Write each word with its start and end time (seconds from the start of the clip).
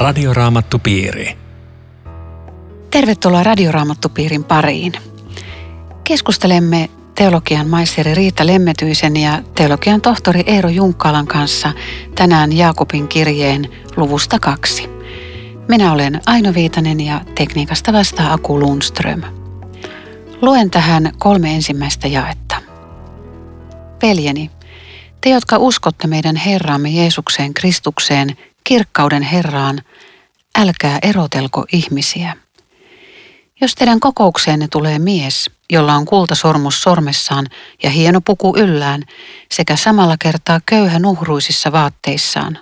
Radioraamattupiiri. 0.00 1.36
Tervetuloa 2.90 3.42
Radioraamattupiirin 3.42 4.44
pariin. 4.44 4.92
Keskustelemme 6.04 6.90
teologian 7.14 7.68
maisteri 7.68 8.14
Riitta 8.14 8.46
Lemmetyisen 8.46 9.16
ja 9.16 9.42
teologian 9.54 10.00
tohtori 10.00 10.42
Eero 10.46 10.68
Junkkalan 10.68 11.26
kanssa 11.26 11.72
tänään 12.14 12.52
Jaakobin 12.52 13.08
kirjeen 13.08 13.68
luvusta 13.96 14.38
kaksi. 14.38 14.88
Minä 15.68 15.92
olen 15.92 16.20
Aino 16.26 16.54
Viitanen 16.54 17.00
ja 17.00 17.20
tekniikasta 17.34 17.92
vastaa 17.92 18.32
Aku 18.32 18.60
Lundström. 18.60 19.22
Luen 20.42 20.70
tähän 20.70 21.12
kolme 21.18 21.54
ensimmäistä 21.54 22.08
jaetta. 22.08 22.56
Veljeni, 24.02 24.50
te 25.20 25.30
jotka 25.30 25.56
uskotte 25.58 26.06
meidän 26.06 26.36
Herraamme 26.36 26.88
Jeesukseen 26.88 27.54
Kristukseen, 27.54 28.36
kirkkauden 28.64 29.22
Herraan, 29.22 29.78
älkää 30.58 30.98
erotelko 31.02 31.64
ihmisiä. 31.72 32.36
Jos 33.60 33.74
teidän 33.74 34.00
kokoukseenne 34.00 34.68
tulee 34.68 34.98
mies, 34.98 35.50
jolla 35.70 35.94
on 35.94 36.04
kultasormus 36.04 36.82
sormessaan 36.82 37.46
ja 37.82 37.90
hieno 37.90 38.20
puku 38.20 38.54
yllään, 38.56 39.02
sekä 39.52 39.76
samalla 39.76 40.16
kertaa 40.18 40.60
köyhä 40.66 40.98
nuhruisissa 40.98 41.72
vaatteissaan, 41.72 42.58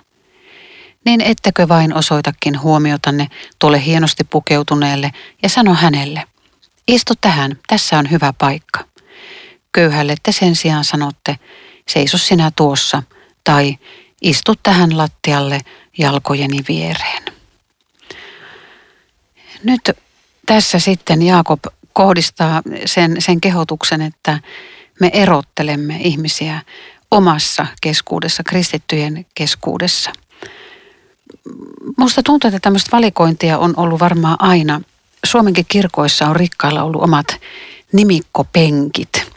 niin 1.05 1.21
ettekö 1.21 1.67
vain 1.67 1.93
osoitakin 1.93 2.61
huomiotanne 2.61 3.27
tuolle 3.59 3.85
hienosti 3.85 4.23
pukeutuneelle 4.23 5.11
ja 5.43 5.49
sano 5.49 5.73
hänelle, 5.73 6.23
istu 6.87 7.13
tähän, 7.21 7.51
tässä 7.67 7.99
on 7.99 8.11
hyvä 8.11 8.33
paikka. 8.37 8.79
Köyhälle 9.71 10.15
te 10.23 10.31
sen 10.31 10.55
sijaan 10.55 10.85
sanotte, 10.85 11.35
seiso 11.87 12.17
sinä 12.17 12.51
tuossa, 12.55 13.03
tai 13.43 13.77
istu 14.21 14.55
tähän 14.63 14.97
lattialle 14.97 15.59
jalkojeni 15.97 16.59
viereen. 16.67 17.38
Nyt 19.63 19.81
tässä 20.45 20.79
sitten 20.79 21.21
Jaakob 21.21 21.59
kohdistaa 21.93 22.61
sen, 22.85 23.15
sen 23.19 23.41
kehotuksen, 23.41 24.01
että 24.01 24.39
me 24.99 25.09
erottelemme 25.13 25.97
ihmisiä 25.99 26.61
omassa 27.11 27.65
keskuudessa, 27.81 28.43
kristittyjen 28.43 29.25
keskuudessa. 29.35 30.11
Musta 31.97 32.23
tuntuu, 32.23 32.47
että 32.47 32.59
tämmöistä 32.59 32.91
valikointia 32.91 33.57
on 33.57 33.73
ollut 33.77 33.99
varmaan 33.99 34.37
aina. 34.39 34.81
Suomenkin 35.25 35.65
kirkoissa 35.67 36.25
on 36.25 36.35
rikkailla 36.35 36.83
ollut 36.83 37.03
omat 37.03 37.39
nimikkopenkit. 37.91 39.29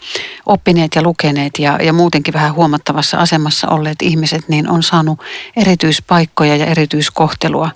Oppineet 0.46 0.94
ja 0.94 1.02
lukeneet 1.02 1.58
ja, 1.58 1.78
ja 1.82 1.92
muutenkin 1.92 2.34
vähän 2.34 2.54
huomattavassa 2.54 3.18
asemassa 3.18 3.68
olleet 3.68 4.02
ihmiset, 4.02 4.48
niin 4.48 4.70
on 4.70 4.82
saanut 4.82 5.20
erityispaikkoja 5.56 6.56
ja 6.56 6.66
erityiskohtelua. 6.66 7.70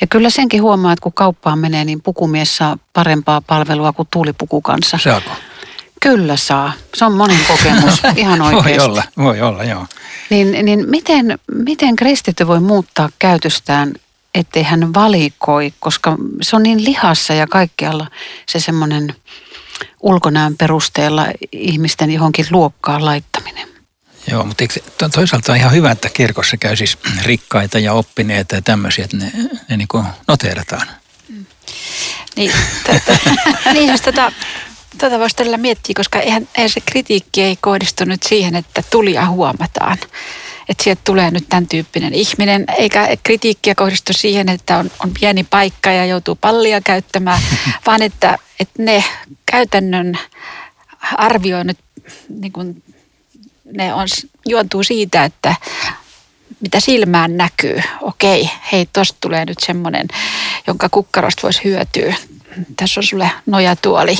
Ja 0.00 0.06
kyllä 0.06 0.30
senkin 0.30 0.62
huomaa, 0.62 0.92
että 0.92 1.02
kun 1.02 1.12
kauppaan 1.12 1.58
menee, 1.58 1.84
niin 1.84 2.02
pukumies 2.02 2.56
saa 2.56 2.78
parempaa 2.92 3.40
palvelua 3.40 3.92
kuin 3.92 4.08
tuulipuku 4.12 4.60
kanssa. 4.60 4.98
Saako? 4.98 5.30
Kyllä 6.00 6.36
saa. 6.36 6.72
Se 6.94 7.04
on 7.04 7.12
monin 7.12 7.40
kokemus, 7.48 8.02
ihan 8.16 8.42
oikeasti. 8.42 8.78
Voi 8.78 8.88
olla, 8.88 9.02
voi 9.18 9.40
olla, 9.40 9.64
joo. 9.64 9.86
Niin, 10.30 10.64
niin 10.64 10.84
miten, 10.88 11.38
miten 11.54 11.96
kristitty 11.96 12.46
voi 12.46 12.60
muuttaa 12.60 13.08
käytöstään, 13.18 13.92
ettei 14.34 14.62
hän 14.62 14.94
valikoi, 14.94 15.72
koska 15.80 16.16
se 16.42 16.56
on 16.56 16.62
niin 16.62 16.84
lihassa 16.84 17.34
ja 17.34 17.46
kaikkialla 17.46 18.06
se 18.46 18.60
semmoinen 18.60 19.14
ulkonäön 20.00 20.56
perusteella 20.56 21.26
ihmisten 21.52 22.10
johonkin 22.10 22.46
luokkaan 22.50 23.04
laittaminen. 23.04 23.68
Joo, 24.30 24.44
mutta 24.44 24.64
eikö, 24.64 24.80
toisaalta 25.14 25.52
on 25.52 25.58
ihan 25.58 25.72
hyvä, 25.72 25.90
että 25.90 26.08
kirkossa 26.10 26.56
käy 26.56 26.76
siis 26.76 26.98
rikkaita 27.22 27.78
ja 27.78 27.92
oppineita 27.92 28.54
ja 28.54 28.62
tämmöisiä, 28.62 29.04
että 29.04 29.16
ne, 29.16 29.32
ne 29.68 29.76
niin 29.76 29.88
kuin 29.88 30.04
noteerataan. 30.28 30.86
Mm. 31.28 31.46
Niin, 32.36 32.52
tota, 32.86 33.18
niin 33.74 33.90
jos 33.90 34.00
tätä, 34.00 34.32
tätä 34.98 35.18
voisi 35.18 35.36
todella 35.36 35.56
miettiä, 35.56 35.92
koska 35.96 36.20
eihän, 36.20 36.48
eihän 36.54 36.70
se 36.70 36.80
kritiikki 36.80 37.42
ei 37.42 37.56
kohdistu 37.60 38.04
nyt 38.04 38.22
siihen, 38.22 38.54
että 38.54 38.82
tulia 38.90 39.26
huomataan 39.26 39.98
että 40.68 40.84
sieltä 40.84 41.00
tulee 41.04 41.30
nyt 41.30 41.48
tämän 41.48 41.66
tyyppinen 41.66 42.14
ihminen, 42.14 42.64
eikä 42.78 43.08
kritiikkiä 43.22 43.74
kohdistu 43.74 44.12
siihen, 44.12 44.48
että 44.48 44.76
on, 44.76 44.90
on 45.04 45.10
pieni 45.20 45.44
paikka 45.44 45.90
ja 45.90 46.04
joutuu 46.06 46.38
pallia 46.40 46.80
käyttämään, 46.80 47.42
vaan 47.86 48.02
että, 48.02 48.38
että 48.60 48.82
ne 48.82 49.04
käytännön 49.46 50.18
arvioinnit, 51.16 51.78
niin 52.28 52.52
kuin, 52.52 52.82
ne 53.64 53.94
on, 53.94 54.06
juontuu 54.46 54.82
siitä, 54.82 55.24
että 55.24 55.54
mitä 56.60 56.80
silmään 56.80 57.36
näkyy. 57.36 57.82
Okei, 58.00 58.50
hei, 58.72 58.88
tuosta 58.92 59.18
tulee 59.20 59.44
nyt 59.44 59.58
semmoinen, 59.60 60.08
jonka 60.66 60.88
kukkarosta 60.88 61.42
voisi 61.42 61.64
hyötyä. 61.64 62.14
Tässä 62.76 63.00
on 63.00 63.04
sulle 63.04 63.30
nojatuoli, 63.46 64.18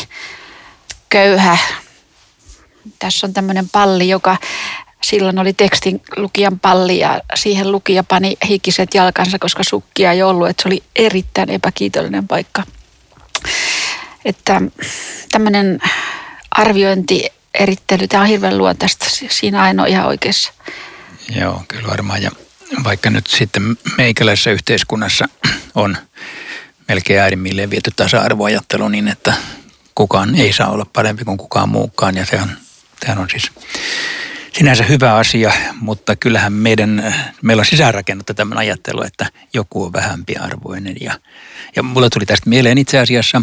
köyhä. 1.08 1.58
Tässä 2.98 3.26
on 3.26 3.32
tämmöinen 3.32 3.68
palli, 3.68 4.08
joka 4.08 4.36
silloin 5.02 5.38
oli 5.38 5.52
tekstin 5.52 6.02
lukijan 6.16 6.60
palli 6.60 6.98
ja 6.98 7.20
siihen 7.34 7.72
lukija 7.72 8.04
pani 8.04 8.36
hikiset 8.48 8.94
jalkansa, 8.94 9.38
koska 9.38 9.62
sukkia 9.64 10.12
ei 10.12 10.22
ollut. 10.22 10.48
Että 10.48 10.62
se 10.62 10.68
oli 10.68 10.82
erittäin 10.96 11.50
epäkiitollinen 11.50 12.28
paikka. 12.28 12.62
Että 14.24 14.62
tämmöinen 15.30 15.78
arviointi, 16.50 17.28
erittely, 17.54 18.08
tämä 18.08 18.22
on 18.22 18.28
hirveän 18.28 18.58
luontaista. 18.58 19.06
Siinä 19.28 19.62
ainoa 19.62 19.86
ihan 19.86 20.06
oikeassa. 20.06 20.52
Joo, 21.40 21.62
kyllä 21.68 21.88
varmaan. 21.88 22.22
Ja 22.22 22.30
vaikka 22.84 23.10
nyt 23.10 23.26
sitten 23.26 23.76
meikäläisessä 23.98 24.50
yhteiskunnassa 24.50 25.28
on 25.74 25.96
melkein 26.88 27.20
äärimmilleen 27.20 27.70
viety 27.70 27.90
tasa-arvoajattelu 27.96 28.88
niin, 28.88 29.08
että 29.08 29.32
kukaan 29.94 30.34
ei 30.34 30.52
saa 30.52 30.70
olla 30.70 30.86
parempi 30.92 31.24
kuin 31.24 31.38
kukaan 31.38 31.68
muukaan. 31.68 32.16
Ja 32.16 32.26
sehän, 32.26 32.58
sehän 33.00 33.18
on 33.18 33.30
siis 33.30 33.50
sinänsä 34.58 34.84
hyvä 34.84 35.14
asia, 35.14 35.52
mutta 35.80 36.16
kyllähän 36.16 36.52
meidän, 36.52 37.14
meillä 37.42 37.60
on 37.60 37.66
sisäänrakennettu 37.66 38.34
tämmöinen 38.34 38.58
ajattelu, 38.58 39.02
että 39.02 39.26
joku 39.54 39.84
on 39.84 39.92
vähempi 39.92 40.36
arvoinen. 40.36 40.96
Ja, 41.00 41.14
ja 41.76 41.82
mulle 41.82 42.08
tuli 42.10 42.26
tästä 42.26 42.50
mieleen 42.50 42.78
itse 42.78 42.98
asiassa 42.98 43.42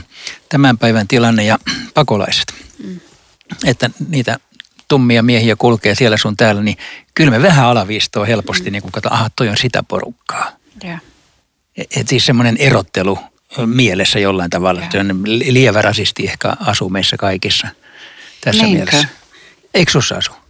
tämän 0.50 0.78
päivän 0.78 1.08
tilanne 1.08 1.44
ja 1.44 1.60
pakolaiset. 1.94 2.54
Mm. 2.84 3.00
Että 3.66 3.90
niitä 4.10 4.40
tummia 4.88 5.24
miehiä 5.24 5.56
kulkee 5.56 5.96
siellä 5.96 6.18
sun 6.18 6.38
täällä, 6.38 6.62
niin 6.62 6.78
kyllä 7.16 7.32
me 7.32 7.42
vähän 7.42 7.66
alaviistoa 7.66 8.26
helposti, 8.26 8.70
mm. 8.70 8.72
niin 8.72 8.82
kun 8.82 8.92
katsotaan, 8.92 9.20
aha, 9.20 9.30
toi 9.36 9.50
on 9.50 9.58
sitä 9.58 9.84
porukkaa. 9.84 10.52
Yeah. 10.84 11.02
Et, 11.78 11.88
et 11.98 12.08
siis 12.08 12.26
semmoinen 12.26 12.58
erottelu 12.58 13.20
mielessä 13.66 14.20
jollain 14.20 14.50
tavalla. 14.50 14.82
Yeah. 14.82 15.06
Lievä 15.26 15.82
rasisti 15.82 16.24
ehkä 16.24 16.56
asuu 16.60 16.90
meissä 16.90 17.18
kaikissa 17.18 17.68
tässä 18.42 18.64
Niinkö? 18.64 18.86
mielessä. 18.86 19.08
Eikö 19.74 19.92
sussa 19.92 20.16
asu? 20.16 20.45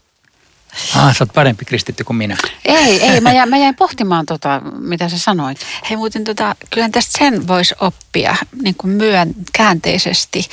Ah, 0.95 1.15
sä 1.17 1.23
oot 1.23 1.33
parempi 1.33 1.65
kristitty 1.65 2.03
kuin 2.03 2.17
minä. 2.17 2.37
Ei, 2.65 3.03
ei. 3.03 3.21
Mä 3.21 3.31
jäin, 3.31 3.49
mä 3.49 3.57
jäin 3.57 3.75
pohtimaan 3.75 4.25
tota, 4.25 4.61
mitä 4.79 5.09
sä 5.09 5.17
sanoit. 5.19 5.57
Hei 5.89 5.97
muuten, 5.97 6.23
tota, 6.23 6.55
kyllä 6.69 6.89
tästä 6.89 7.19
sen 7.19 7.47
voisi 7.47 7.75
oppia 7.81 8.35
niin 8.61 8.75
kuin 8.77 8.91
myön 8.91 9.33
käänteisesti, 9.53 10.49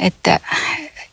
että 0.00 0.40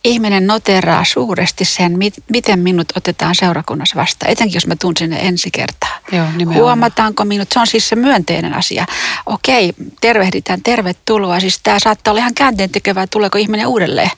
ihminen 0.03 0.47
noteraa 0.47 1.03
suuresti 1.05 1.65
sen, 1.65 1.97
miten 2.29 2.59
minut 2.59 2.87
otetaan 2.97 3.35
seurakunnassa 3.35 3.95
vastaan, 3.95 4.31
etenkin 4.31 4.55
jos 4.55 4.67
mä 4.67 4.75
tuun 4.75 4.97
sinne 4.97 5.19
ensi 5.19 5.51
kertaa. 5.51 5.99
Joo, 6.11 6.25
Huomataanko 6.53 7.25
minut? 7.25 7.51
Se 7.51 7.59
on 7.59 7.67
siis 7.67 7.89
se 7.89 7.95
myönteinen 7.95 8.53
asia. 8.53 8.85
Okei, 9.25 9.73
tervehditään, 10.01 10.63
tervetuloa. 10.63 11.39
Siis 11.39 11.59
tämä 11.63 11.79
saattaa 11.79 12.11
olla 12.11 12.21
ihan 12.21 12.33
käänteen 12.33 12.69
tekevää, 12.69 13.07
tuleeko 13.07 13.37
ihminen 13.37 13.67
uudelleen. 13.67 14.11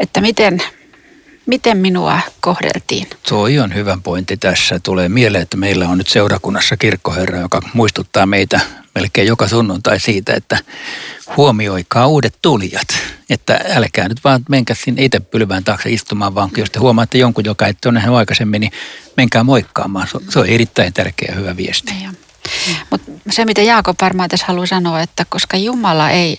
Että 0.00 0.20
miten, 0.20 0.62
miten 1.50 1.76
minua 1.76 2.20
kohdeltiin. 2.40 3.06
Toi 3.28 3.58
on 3.58 3.74
hyvä 3.74 3.98
pointti 4.02 4.36
tässä. 4.36 4.80
Tulee 4.82 5.08
mieleen, 5.08 5.42
että 5.42 5.56
meillä 5.56 5.88
on 5.88 5.98
nyt 5.98 6.08
seurakunnassa 6.08 6.76
kirkkoherra, 6.76 7.38
joka 7.38 7.62
muistuttaa 7.74 8.26
meitä 8.26 8.60
melkein 8.94 9.26
joka 9.26 9.48
sunnuntai 9.48 10.00
siitä, 10.00 10.34
että 10.34 10.58
huomioikaa 11.36 12.06
uudet 12.06 12.34
tulijat. 12.42 12.88
Että 13.30 13.60
älkää 13.68 14.08
nyt 14.08 14.24
vaan 14.24 14.42
menkää 14.48 14.76
sinne 14.84 15.04
itse 15.04 15.20
pylvään 15.20 15.64
taakse 15.64 15.90
istumaan, 15.90 16.34
vaan 16.34 16.50
jos 16.56 16.70
te 16.70 16.78
huomaatte 16.78 17.18
jonkun, 17.18 17.44
joka 17.44 17.66
ette 17.66 17.88
ole 17.88 17.94
nähnyt 17.94 18.14
aikaisemmin, 18.14 18.60
niin 18.60 18.72
menkää 19.16 19.44
moikkaamaan. 19.44 20.08
Se 20.28 20.38
on 20.38 20.46
erittäin 20.46 20.92
tärkeä 20.92 21.34
hyvä 21.34 21.56
viesti. 21.56 21.92
Mutta 22.90 23.12
se, 23.30 23.44
mitä 23.44 23.62
Jaakob 23.62 23.96
varmaan 24.00 24.28
tässä 24.28 24.46
haluaa 24.46 24.66
sanoa, 24.66 25.00
että 25.00 25.26
koska 25.28 25.56
Jumala 25.56 26.10
ei 26.10 26.38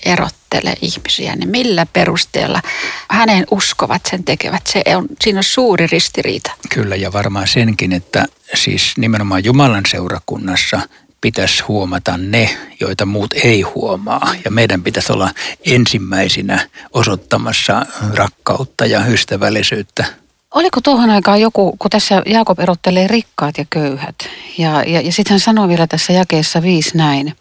erottele 0.52 0.78
ihmisiä, 0.82 1.36
niin 1.36 1.50
millä 1.50 1.86
perusteella 1.94 2.62
hänen 3.10 3.46
uskovat 3.52 4.02
sen 4.10 4.24
tekevät? 4.24 4.62
Se 4.68 4.84
on, 4.96 5.08
siinä 5.22 5.40
on 5.40 5.44
suuri 5.44 5.88
ristiriita. 5.88 6.52
Kyllä, 6.70 6.96
ja 6.96 7.14
varmaan 7.14 7.48
senkin, 7.48 7.94
että 7.94 8.26
siis 8.54 8.94
nimenomaan 8.98 9.44
Jumalan 9.44 9.84
seurakunnassa 9.88 10.82
pitäisi 11.22 11.64
huomata 11.68 12.18
ne, 12.18 12.58
joita 12.80 13.06
muut 13.06 13.34
ei 13.34 13.62
huomaa. 13.62 14.36
Ja 14.46 14.52
meidän 14.52 14.84
pitäisi 14.84 15.14
olla 15.14 15.30
ensimmäisinä 15.66 16.68
osoittamassa 16.94 17.86
rakkautta 18.14 18.86
ja 18.86 19.06
ystävällisyyttä 19.06 20.06
Oliko 20.54 20.82
tuohon 20.82 21.10
aikaan 21.10 21.42
joku, 21.42 21.76
kun 21.80 21.90
tässä 21.90 22.22
Jaakob 22.26 22.60
erottelee 22.60 23.08
rikkaat 23.08 23.58
ja 23.58 23.66
köyhät, 23.70 24.16
ja, 24.58 24.84
ja, 24.84 25.02
ja 25.02 25.12
sitten 25.12 25.32
hän 25.32 25.40
sanoi 25.40 25.68
vielä 25.68 25.88
tässä 25.88 26.14
jakeessa 26.14 26.62
viisi 26.62 26.98
näin. 26.98 27.36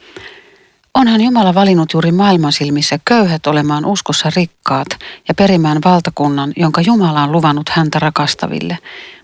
Onhan 0.94 1.20
Jumala 1.20 1.54
valinnut 1.54 1.92
juuri 1.92 2.12
maailman 2.12 2.52
silmissä 2.52 2.98
köyhät 3.04 3.46
olemaan 3.46 3.84
uskossa 3.84 4.30
rikkaat 4.36 4.88
ja 5.28 5.34
perimään 5.34 5.78
valtakunnan, 5.84 6.52
jonka 6.56 6.80
Jumala 6.80 7.22
on 7.22 7.32
luvannut 7.32 7.68
häntä 7.68 7.98
rakastaville. 7.98 8.78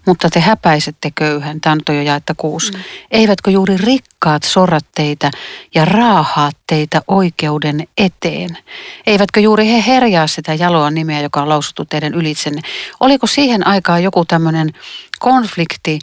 Mutta 0.06 0.30
te 0.30 0.40
häpäisette 0.40 1.10
köyhän, 1.14 1.60
tämä 1.60 1.76
on 1.88 1.96
jo 1.96 2.02
jaetta 2.02 2.34
kuusi. 2.36 2.72
Mm. 2.72 2.78
Eivätkö 3.10 3.50
juuri 3.50 3.76
rikkaat 3.76 4.42
sorrat 4.42 4.84
teitä 4.94 5.30
ja 5.74 5.84
raahaat 5.84 6.56
teitä 6.66 7.02
oikeuden 7.08 7.88
eteen? 7.98 8.58
Eivätkö 9.06 9.40
juuri 9.40 9.66
he 9.66 9.84
herjaa 9.86 10.26
sitä 10.26 10.54
jaloa 10.54 10.90
nimeä, 10.90 11.20
joka 11.20 11.42
on 11.42 11.48
lausuttu 11.48 11.84
teidän 11.84 12.14
ylitsenne? 12.14 12.60
Oliko 13.00 13.26
siihen 13.26 13.66
aikaan 13.66 14.02
joku 14.02 14.24
tämmöinen 14.24 14.72
konflikti 15.18 15.98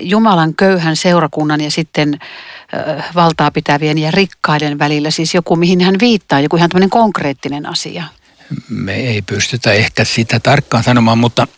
Jumalan 0.00 0.54
köyhän 0.54 0.96
seurakunnan 0.96 1.60
ja 1.60 1.70
sitten 1.70 2.18
valtaa 3.14 3.50
pitävien 3.50 3.98
ja 3.98 4.10
rikkaiden 4.10 4.78
välillä, 4.78 5.10
siis 5.10 5.34
joku 5.34 5.56
mihin 5.56 5.80
hän 5.80 5.94
viittaa, 6.00 6.40
joku 6.40 6.56
ihan 6.56 6.70
tämmöinen 6.70 6.90
konkreettinen 6.90 7.66
asia? 7.66 8.04
Me 8.68 8.94
ei 8.94 9.22
pystytä 9.22 9.72
ehkä 9.72 10.04
sitä 10.04 10.40
tarkkaan 10.40 10.84
sanomaan, 10.84 11.18
mutta 11.18 11.48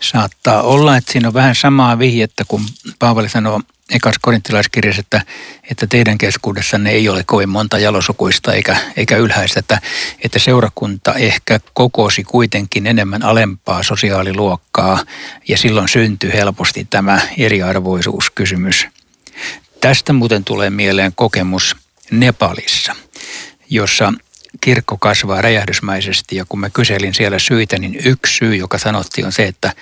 saattaa 0.00 0.62
olla, 0.62 0.96
että 0.96 1.12
siinä 1.12 1.28
on 1.28 1.34
vähän 1.34 1.54
samaa 1.54 1.98
vihjettä, 1.98 2.44
kun 2.48 2.62
Paavali 2.98 3.28
sanoo 3.28 3.60
ekas 3.92 4.14
korinttilaiskirjassa, 4.20 5.00
että, 5.00 5.22
että 5.70 5.86
teidän 5.86 6.18
keskuudessanne 6.18 6.90
ei 6.90 7.08
ole 7.08 7.24
kovin 7.26 7.48
monta 7.48 7.78
jalosukuista 7.78 8.52
eikä, 8.52 8.76
eikä 8.96 9.16
ylhäistä, 9.16 9.60
että, 9.60 9.80
että 10.24 10.38
seurakunta 10.38 11.14
ehkä 11.14 11.60
kokosi 11.72 12.24
kuitenkin 12.24 12.86
enemmän 12.86 13.22
alempaa 13.22 13.82
sosiaaliluokkaa 13.82 15.04
ja 15.48 15.58
silloin 15.58 15.88
syntyi 15.88 16.32
helposti 16.32 16.86
tämä 16.90 17.20
eriarvoisuuskysymys. 17.38 18.86
Tästä 19.80 20.12
muuten 20.12 20.44
tulee 20.44 20.70
mieleen 20.70 21.12
kokemus 21.14 21.76
Nepalissa, 22.10 22.96
jossa 23.70 24.12
kirkko 24.60 24.96
kasvaa 24.96 25.42
räjähdysmäisesti 25.42 26.36
ja 26.36 26.44
kun 26.48 26.60
mä 26.60 26.70
kyselin 26.70 27.14
siellä 27.14 27.38
syitä, 27.38 27.78
niin 27.78 27.96
yksi 28.04 28.36
syy, 28.36 28.56
joka 28.56 28.78
sanottiin 28.78 29.26
on 29.26 29.32
se, 29.32 29.46
että 29.46 29.72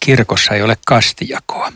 kirkossa 0.00 0.54
ei 0.54 0.62
ole 0.62 0.76
kastijakoa. 0.86 1.72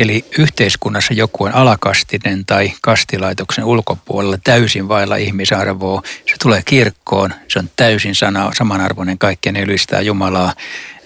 Eli 0.00 0.24
yhteiskunnassa 0.38 1.14
joku 1.14 1.44
on 1.44 1.54
alakastinen 1.54 2.46
tai 2.46 2.72
kastilaitoksen 2.82 3.64
ulkopuolella 3.64 4.38
täysin 4.44 4.88
vailla 4.88 5.16
ihmisarvoa. 5.16 6.02
Se 6.26 6.34
tulee 6.42 6.62
kirkkoon, 6.64 7.34
se 7.48 7.58
on 7.58 7.70
täysin 7.76 8.14
sana, 8.14 8.50
samanarvoinen, 8.58 9.18
kaikkien 9.18 9.56
ylistää 9.56 10.00
Jumalaa 10.00 10.54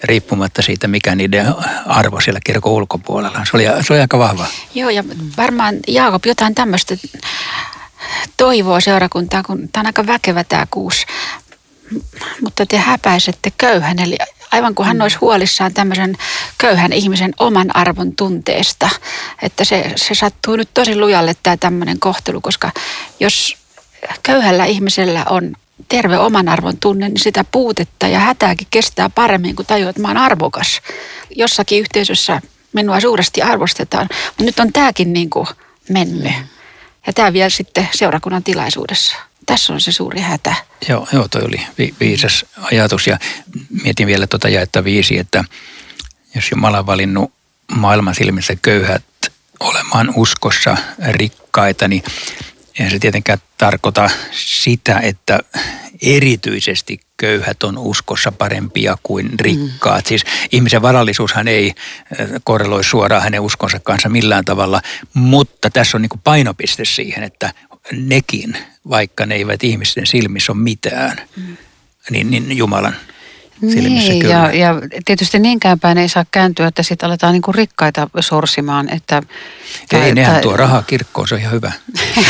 riippumatta 0.03 0.61
siitä, 0.61 0.87
mikä 0.87 1.15
niiden 1.15 1.45
arvo 1.85 2.19
siellä 2.19 2.39
kirkon 2.43 2.71
ulkopuolella 2.71 3.39
on. 3.39 3.45
Se 3.45 3.57
oli, 3.57 3.63
se 3.63 3.93
oli 3.93 4.01
aika 4.01 4.19
vahva. 4.19 4.45
Joo, 4.75 4.89
ja 4.89 5.03
varmaan 5.37 5.75
Jaakob 5.87 6.25
jotain 6.25 6.55
tämmöistä 6.55 6.97
toivoa 8.37 8.79
seurakuntaa, 8.79 9.43
kun 9.43 9.69
tämä 9.69 9.81
on 9.81 9.85
aika 9.85 10.07
väkevä 10.07 10.43
tämä 10.43 10.67
kuusi. 10.71 11.05
Mutta 12.41 12.65
te 12.65 12.77
häpäisette 12.77 13.51
köyhän, 13.57 13.99
eli 13.99 14.17
aivan 14.55 14.75
kuin 14.75 14.87
hän 14.87 15.01
olisi 15.01 15.17
huolissaan 15.17 15.73
tämmöisen 15.73 16.17
köyhän 16.57 16.93
ihmisen 16.93 17.33
oman 17.39 17.75
arvon 17.75 18.15
tunteesta. 18.15 18.89
Että 19.41 19.63
se, 19.63 19.91
se 19.95 20.15
sattuu 20.15 20.55
nyt 20.55 20.69
tosi 20.73 20.99
lujalle 20.99 21.35
tämä 21.43 21.57
tämmöinen 21.57 21.99
kohtelu, 21.99 22.41
koska 22.41 22.71
jos 23.19 23.57
köyhällä 24.23 24.65
ihmisellä 24.65 25.25
on 25.29 25.55
terve 25.89 26.17
oman 26.17 26.49
arvon 26.49 26.77
tunne, 26.77 27.09
niin 27.09 27.19
sitä 27.19 27.45
puutetta 27.51 28.07
ja 28.07 28.19
hätääkin 28.19 28.67
kestää 28.71 29.09
paremmin, 29.09 29.55
kun 29.55 29.65
tajuaa, 29.65 29.89
että 29.89 30.01
mä 30.01 30.07
oon 30.07 30.17
arvokas. 30.17 30.81
Jossakin 31.35 31.79
yhteisössä 31.79 32.41
minua 32.73 32.99
suuresti 32.99 33.41
arvostetaan, 33.41 34.07
mutta 34.27 34.43
nyt 34.43 34.59
on 34.59 34.73
tämäkin 34.73 35.13
niin 35.13 35.29
kuin 35.29 35.47
mennyt. 35.89 36.33
Ja 37.07 37.13
tämä 37.13 37.33
vielä 37.33 37.49
sitten 37.49 37.89
seurakunnan 37.93 38.43
tilaisuudessa. 38.43 39.15
Tässä 39.45 39.73
on 39.73 39.81
se 39.81 39.91
suuri 39.91 40.19
hätä. 40.19 40.55
Joo, 40.89 41.07
joo 41.13 41.27
toi 41.27 41.41
oli 41.41 41.61
vi- 41.77 41.95
viisas 41.99 42.45
ajatus 42.61 43.07
ja 43.07 43.19
mietin 43.83 44.07
vielä 44.07 44.27
tuota 44.27 44.49
jaetta 44.49 44.83
viisi, 44.83 45.17
että 45.17 45.43
jos 46.35 46.51
Jumala 46.51 46.79
on 46.79 46.85
valinnut 46.85 47.33
maailman 47.75 48.15
silmissä 48.15 48.55
köyhät 48.61 49.03
olemaan 49.59 50.13
uskossa 50.15 50.77
rikkaita, 51.07 51.87
niin 51.87 52.03
eihän 52.79 52.91
se 52.91 52.99
tietenkään 52.99 53.39
tarkoita 53.57 54.09
sitä, 54.31 54.99
että 54.99 55.39
erityisesti 56.01 56.99
köyhät 57.17 57.63
on 57.63 57.77
uskossa 57.77 58.31
parempia 58.31 58.97
kuin 59.03 59.39
rikkaat. 59.39 60.05
Mm. 60.05 60.07
Siis 60.07 60.23
ihmisen 60.51 60.81
varallisuushan 60.81 61.47
ei 61.47 61.73
äh, 62.21 62.27
korreloi 62.43 62.83
suoraan 62.83 63.23
hänen 63.23 63.41
uskonsa 63.41 63.79
kanssa 63.79 64.09
millään 64.09 64.45
tavalla, 64.45 64.81
mutta 65.13 65.69
tässä 65.69 65.97
on 65.97 66.01
niin 66.01 66.21
painopiste 66.23 66.85
siihen, 66.85 67.23
että 67.23 67.53
nekin, 67.91 68.57
vaikka 68.89 69.25
ne 69.25 69.35
eivät 69.35 69.63
ihmisten 69.63 70.07
silmissä 70.07 70.51
ole 70.51 70.61
mitään, 70.61 71.17
mm. 71.37 71.57
niin, 72.09 72.29
niin 72.29 72.57
Jumalan 72.57 72.95
silmissä 73.61 74.09
niin, 74.09 74.21
kyllä. 74.21 74.33
Ja, 74.33 74.53
ja 74.53 74.75
tietysti 75.05 75.39
niinkään 75.39 75.79
päin 75.79 75.97
ei 75.97 76.09
saa 76.09 76.25
kääntyä, 76.31 76.67
että 76.67 76.83
sitten 76.83 77.07
aletaan 77.07 77.33
niinku 77.33 77.51
rikkaita 77.51 78.09
sorsimaan. 78.19 78.89
Että, 78.89 79.21
ei, 79.93 79.99
tai, 79.99 80.13
nehän 80.13 80.41
tuo 80.41 80.57
rahaa 80.57 80.81
kirkkoon, 80.81 81.27
se 81.27 81.35
on 81.35 81.41
ihan 81.41 81.53
hyvä. 81.53 81.71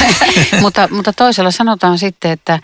mutta, 0.62 0.88
mutta 0.92 1.14
toisella 1.14 1.52
sanotaan 1.52 1.98
sitten, 1.98 2.32
että 2.32 2.60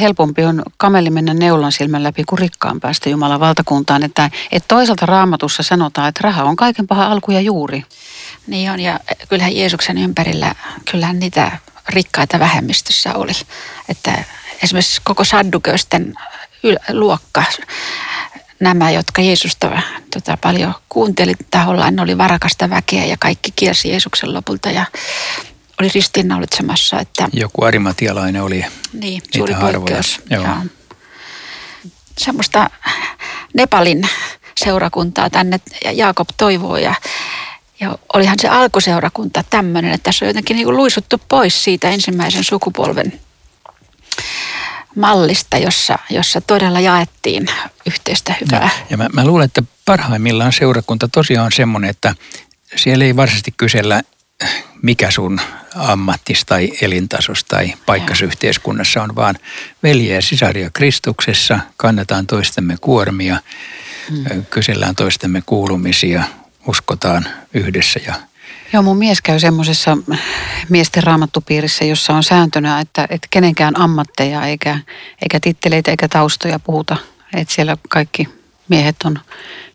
helpompi 0.00 0.44
on 0.44 0.62
kameli 0.76 1.10
mennä 1.10 1.34
neulan 1.34 1.72
silmän 1.72 2.02
läpi 2.02 2.24
kuin 2.24 2.38
rikkaan 2.38 2.80
päästä 2.80 3.08
Jumalan 3.08 3.40
valtakuntaan. 3.40 4.02
Että, 4.02 4.30
että 4.52 4.68
toisaalta 4.68 5.06
raamatussa 5.06 5.62
sanotaan, 5.62 6.08
että 6.08 6.20
raha 6.24 6.44
on 6.44 6.56
kaiken 6.56 6.86
paha 6.86 7.06
alku 7.06 7.32
ja 7.32 7.40
juuri. 7.40 7.84
Niin 8.46 8.70
on, 8.70 8.80
ja 8.80 9.00
kyllähän 9.28 9.56
Jeesuksen 9.56 9.98
ympärillä, 9.98 10.54
kyllähän 10.90 11.18
niitä 11.18 11.58
rikkaita 11.88 12.38
vähemmistössä 12.38 13.14
oli. 13.14 13.32
Että 13.88 14.24
esimerkiksi 14.62 15.00
koko 15.04 15.24
sadduköisten 15.24 16.14
luokka, 16.92 17.44
nämä, 18.60 18.90
jotka 18.90 19.22
Jeesusta 19.22 19.82
tota, 20.12 20.36
paljon 20.36 20.74
kuunteli 20.88 21.32
tahollaan, 21.50 21.96
ne 21.96 22.02
oli 22.02 22.18
varakasta 22.18 22.70
väkeä 22.70 23.04
ja 23.04 23.16
kaikki 23.20 23.52
kiersi 23.56 23.88
Jeesuksen 23.88 24.34
lopulta 24.34 24.70
ja 24.70 24.84
oli 25.80 25.90
ristiinnaulitsemassa. 25.94 27.00
Että, 27.00 27.28
Joku 27.32 27.64
arimatialainen 27.64 28.42
oli 28.42 28.64
Niin, 28.92 29.22
suuri 29.36 29.54
poikkeus. 29.54 30.20
Joo. 30.30 30.46
Semmoista 32.18 32.70
Nepalin 33.54 34.08
seurakuntaa 34.64 35.30
tänne 35.30 35.60
Jaakob 35.92 36.28
toivoo 36.36 36.76
ja 36.76 36.94
ja 37.80 37.98
olihan 38.14 38.38
se 38.38 38.48
alkuseurakunta 38.48 39.44
tämmöinen, 39.50 39.92
että 39.92 40.04
tässä 40.04 40.24
on 40.24 40.28
jotenkin 40.28 40.56
niin 40.56 40.64
kuin 40.64 40.76
luisuttu 40.76 41.20
pois 41.28 41.64
siitä 41.64 41.88
ensimmäisen 41.88 42.44
sukupolven 42.44 43.20
mallista, 44.96 45.58
jossa, 45.58 45.98
jossa 46.10 46.40
todella 46.40 46.80
jaettiin 46.80 47.46
yhteistä 47.86 48.34
hyvää. 48.40 48.60
Ja, 48.62 48.70
ja 48.90 48.96
mä, 48.96 49.08
mä 49.12 49.24
luulen, 49.24 49.44
että 49.44 49.62
parhaimmillaan 49.84 50.52
seurakunta 50.52 51.08
tosiaan 51.08 51.46
on 51.46 51.52
semmoinen, 51.52 51.90
että 51.90 52.14
siellä 52.76 53.04
ei 53.04 53.16
varsinaisesti 53.16 53.54
kysellä, 53.56 54.02
mikä 54.82 55.10
sun 55.10 55.40
ammattis 55.74 56.44
tai 56.44 56.72
elintasos 56.80 57.44
tai 57.44 57.74
paikkas 57.86 58.22
yhteiskunnassa 58.22 59.02
on, 59.02 59.16
vaan 59.16 59.34
veljeä 59.82 60.14
ja 60.14 60.22
sisaria 60.22 60.70
Kristuksessa, 60.70 61.60
kannetaan 61.76 62.26
toistemme 62.26 62.76
kuormia, 62.80 63.40
hmm. 64.10 64.46
kysellään 64.50 64.96
toistemme 64.96 65.42
kuulumisia, 65.46 66.24
uskotaan 66.66 67.26
yhdessä 67.54 68.00
ja 68.06 68.14
Joo, 68.72 68.82
mun 68.82 68.98
mies 68.98 69.22
käy 69.22 69.40
semmoisessa 69.40 69.98
miesten 70.68 71.02
raamattupiirissä, 71.02 71.84
jossa 71.84 72.12
on 72.14 72.22
sääntönä, 72.22 72.80
että, 72.80 73.06
että 73.10 73.28
kenenkään 73.30 73.80
ammatteja 73.80 74.46
eikä, 74.46 74.78
eikä 75.22 75.40
titteleitä 75.40 75.90
eikä 75.90 76.08
taustoja 76.08 76.58
puhuta. 76.58 76.96
Että 77.34 77.54
siellä 77.54 77.76
kaikki 77.88 78.28
miehet 78.68 78.96
on 79.04 79.18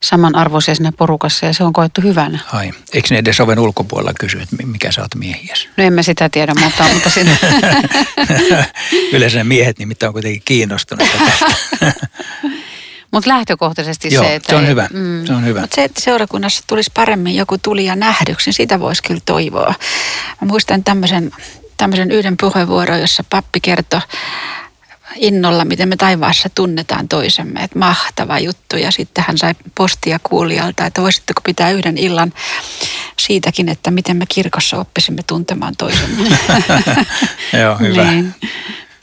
samanarvoisia 0.04 0.76
siinä 0.76 0.92
porukassa 0.92 1.46
ja 1.46 1.54
se 1.54 1.64
on 1.64 1.74
koettu 1.74 2.02
hyvänä. 2.02 2.40
Ai, 2.54 2.72
eikö 2.94 3.08
ne 3.12 3.18
edes 3.18 3.40
oven 3.40 3.60
ulkopuolella 3.60 4.14
kysy, 4.20 4.42
että 4.42 4.56
mikä 4.66 4.92
sä 4.92 5.02
oot 5.02 5.16
miehiäs? 5.16 5.70
No 5.78 5.84
en 5.84 5.94
mä 5.94 6.04
sitä 6.04 6.30
tiedä, 6.30 6.54
mutta, 6.64 6.84
mutta 6.94 7.10
siinä... 7.10 7.38
Yleensä 9.14 9.38
ne 9.38 9.44
miehet 9.44 9.80
nimittäin 9.80 10.08
on 10.08 10.14
kuitenkin 10.14 10.42
kiinnostuneita 10.46 11.18
tästä. 11.18 11.56
Mutta 13.12 13.30
lähtökohtaisesti 13.30 14.13
Joo, 14.13 14.24
se, 14.24 14.36
että... 14.36 14.50
se 14.50 14.56
on 14.56 14.68
hyvä. 14.68 14.88
Mm. 14.94 15.25
Se 15.25 15.34
on 15.34 15.46
hyvä. 15.46 15.62
Mutta 15.62 15.75
se, 15.75 15.84
että 15.84 16.01
seurakunnassa 16.01 16.63
tulisi 16.68 16.91
paremmin 16.94 17.36
joku 17.36 17.58
tuli 17.58 17.86
ja 17.86 17.96
nähdyksi, 17.96 18.48
niin 18.48 18.53
sitä 18.53 18.80
voisi 18.80 19.03
kyllä 19.03 19.22
toivoa. 19.25 19.74
Mä 20.41 20.48
muistan 20.48 20.84
tämmöisen, 20.84 21.32
tämmöisen 21.77 22.12
yhden 22.12 22.38
puheenvuoron, 22.38 23.01
jossa 23.01 23.24
pappi 23.30 23.60
kertoi 23.60 24.01
innolla, 25.15 25.65
miten 25.65 25.89
me 25.89 25.96
taivaassa 25.96 26.50
tunnetaan 26.56 27.08
toisemme. 27.08 27.63
Että 27.63 27.80
mahtava 27.80 28.39
juttu. 28.39 28.77
Ja 28.77 28.91
sitten 28.91 29.24
hän 29.27 29.38
sai 29.38 29.53
postia 29.75 30.20
kuulijalta, 30.24 30.86
että 30.86 31.01
voisitteko 31.01 31.41
pitää 31.41 31.72
yhden 31.72 31.98
illan 31.98 32.34
siitäkin, 33.20 33.70
että 33.70 33.91
miten 33.91 34.18
me 34.18 34.25
kirkossa 34.30 34.77
oppisimme 34.77 35.24
tuntemaan 35.27 35.74
toisemme. 35.77 36.24
Joo, 37.62 37.77
hyvä. 37.77 38.12
Niin, 38.12 38.36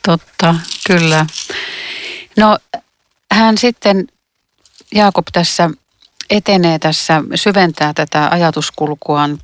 totta, 0.07 0.55
kyllä. 0.87 1.27
No 2.37 2.59
hän 3.33 3.59
sitten, 3.59 4.07
Jaakob 4.95 5.27
tässä 5.33 5.71
etenee 6.31 6.79
tässä, 6.79 7.23
syventää 7.35 7.93
tätä 7.95 8.29
ajatuskulkuaan 8.31 9.39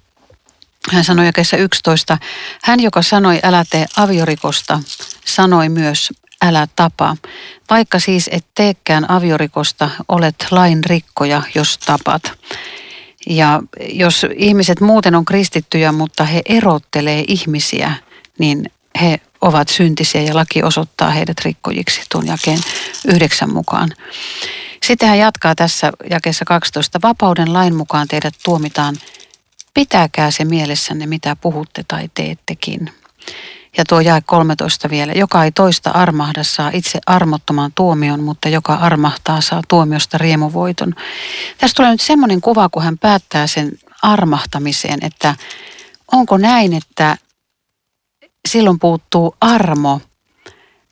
Hän 0.93 1.05
sanoi 1.05 1.27
jakeessa 1.27 1.57
11, 1.57 2.19
hän 2.63 2.81
joka 2.81 3.03
sanoi 3.03 3.41
älä 3.43 3.65
tee 3.71 3.87
aviorikosta, 3.97 4.81
sanoi 5.25 5.69
myös 5.69 6.13
älä 6.43 6.69
tapa. 6.77 7.17
Vaikka 7.71 7.99
siis 7.99 8.31
et 8.33 8.47
teekään 8.55 9.11
aviorikosta, 9.11 9.91
olet 10.09 10.47
lain 10.51 10.85
rikkoja, 10.85 11.43
jos 11.55 11.79
tapat. 11.79 12.23
Ja 13.27 13.63
jos 13.89 14.27
ihmiset 14.37 14.81
muuten 14.81 15.15
on 15.15 15.25
kristittyjä, 15.25 15.93
mutta 15.93 16.25
he 16.25 16.43
erottelee 16.49 17.25
ihmisiä, 17.29 17.93
niin 18.39 18.73
he 19.01 19.21
ovat 19.45 19.69
syntisiä 19.69 20.23
ja 20.23 20.35
laki 20.35 20.63
osoittaa 20.63 21.11
heidät 21.11 21.37
rikkojiksi 21.45 22.01
tuon 22.11 22.27
jakeen 22.27 22.59
yhdeksän 23.07 23.53
mukaan. 23.53 23.91
Sitten 24.83 25.09
hän 25.09 25.19
jatkaa 25.19 25.55
tässä 25.55 25.93
jakeessa 26.11 26.45
12. 26.45 26.99
Vapauden 27.03 27.53
lain 27.53 27.75
mukaan 27.75 28.09
teidät 28.09 28.35
tuomitaan. 28.45 28.97
Pitäkää 29.75 30.31
se 30.31 30.45
mielessänne, 30.45 31.07
mitä 31.07 31.37
puhutte 31.37 31.85
tai 31.89 32.11
teettekin. 32.15 32.91
Ja 33.77 33.85
tuo 33.85 34.01
jae 34.01 34.21
13 34.27 34.91
vielä. 34.91 35.13
Joka 35.13 35.45
ei 35.45 35.53
toista 35.53 35.91
armahda 35.91 36.45
saa 36.45 36.71
itse 36.73 36.99
armottoman 37.07 37.73
tuomion, 37.75 38.21
mutta 38.21 38.49
joka 38.49 38.75
armahtaa 38.75 39.41
saa 39.41 39.63
tuomiosta 39.69 40.19
riemuvoiton. 40.19 40.95
Tässä 41.59 41.75
tulee 41.75 41.91
nyt 41.91 42.01
semmoinen 42.01 42.41
kuva, 42.41 42.69
kun 42.69 42.83
hän 42.83 42.99
päättää 42.99 43.47
sen 43.47 43.73
armahtamiseen, 44.03 44.99
että 45.03 45.35
onko 46.13 46.39
näin, 46.39 46.73
että 46.73 47.17
silloin 48.49 48.79
puuttuu 48.79 49.37
armo, 49.41 50.01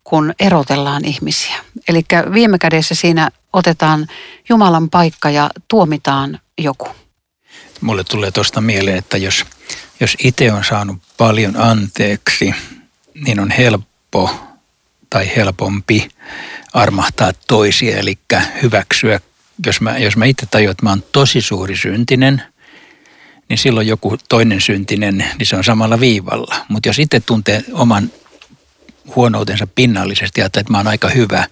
kun 0.05 0.35
erotellaan 0.41 1.05
ihmisiä. 1.05 1.57
Eli 1.89 2.05
viime 2.35 2.59
kädessä 2.59 2.95
siinä 2.95 3.31
otetaan 3.53 4.07
Jumalan 4.49 4.91
paikka 4.91 5.31
ja 5.31 5.51
tuomitaan 5.69 6.41
joku. 6.59 6.89
Mulle 7.81 8.05
tulee 8.05 8.31
tuosta 8.31 8.61
mieleen, 8.61 8.97
että 8.97 9.19
jos, 9.19 9.45
jos 10.01 10.17
itse 10.25 10.53
on 10.53 10.65
saanut 10.65 10.99
paljon 11.17 11.57
anteeksi, 11.57 12.55
niin 13.15 13.41
on 13.41 13.51
helppo 13.51 14.31
tai 15.11 15.37
helpompi 15.37 16.09
armahtaa 16.73 17.33
toisia, 17.49 17.99
eli 17.99 18.19
hyväksyä. 18.63 19.21
Jos 19.67 19.81
mä, 19.81 19.99
jos 19.99 20.17
mä 20.17 20.25
itse 20.25 20.47
tajuan, 20.47 20.71
että 20.71 20.87
mä 20.87 20.91
oon 20.91 21.05
tosi 21.13 21.41
suuri 21.41 21.77
syntinen, 21.77 22.43
niin 23.53 23.59
silloin 23.59 23.87
joku 23.87 24.17
toinen 24.29 24.61
syntinen, 24.61 25.25
niin 25.39 25.47
se 25.47 25.57
on 25.57 25.65
samalla 25.65 26.01
viivalla. 26.01 26.57
Mutta 26.69 26.89
jos 26.89 26.99
itse 26.99 27.21
tuntee 27.21 27.65
oman 27.73 28.11
huonoutensa 29.17 29.67
pinnallisesti 29.67 30.41
ja 30.41 30.47
että 30.47 30.65
mä 30.69 30.77
oon 30.77 30.87
aika 30.87 31.09
hyvä, 31.09 31.47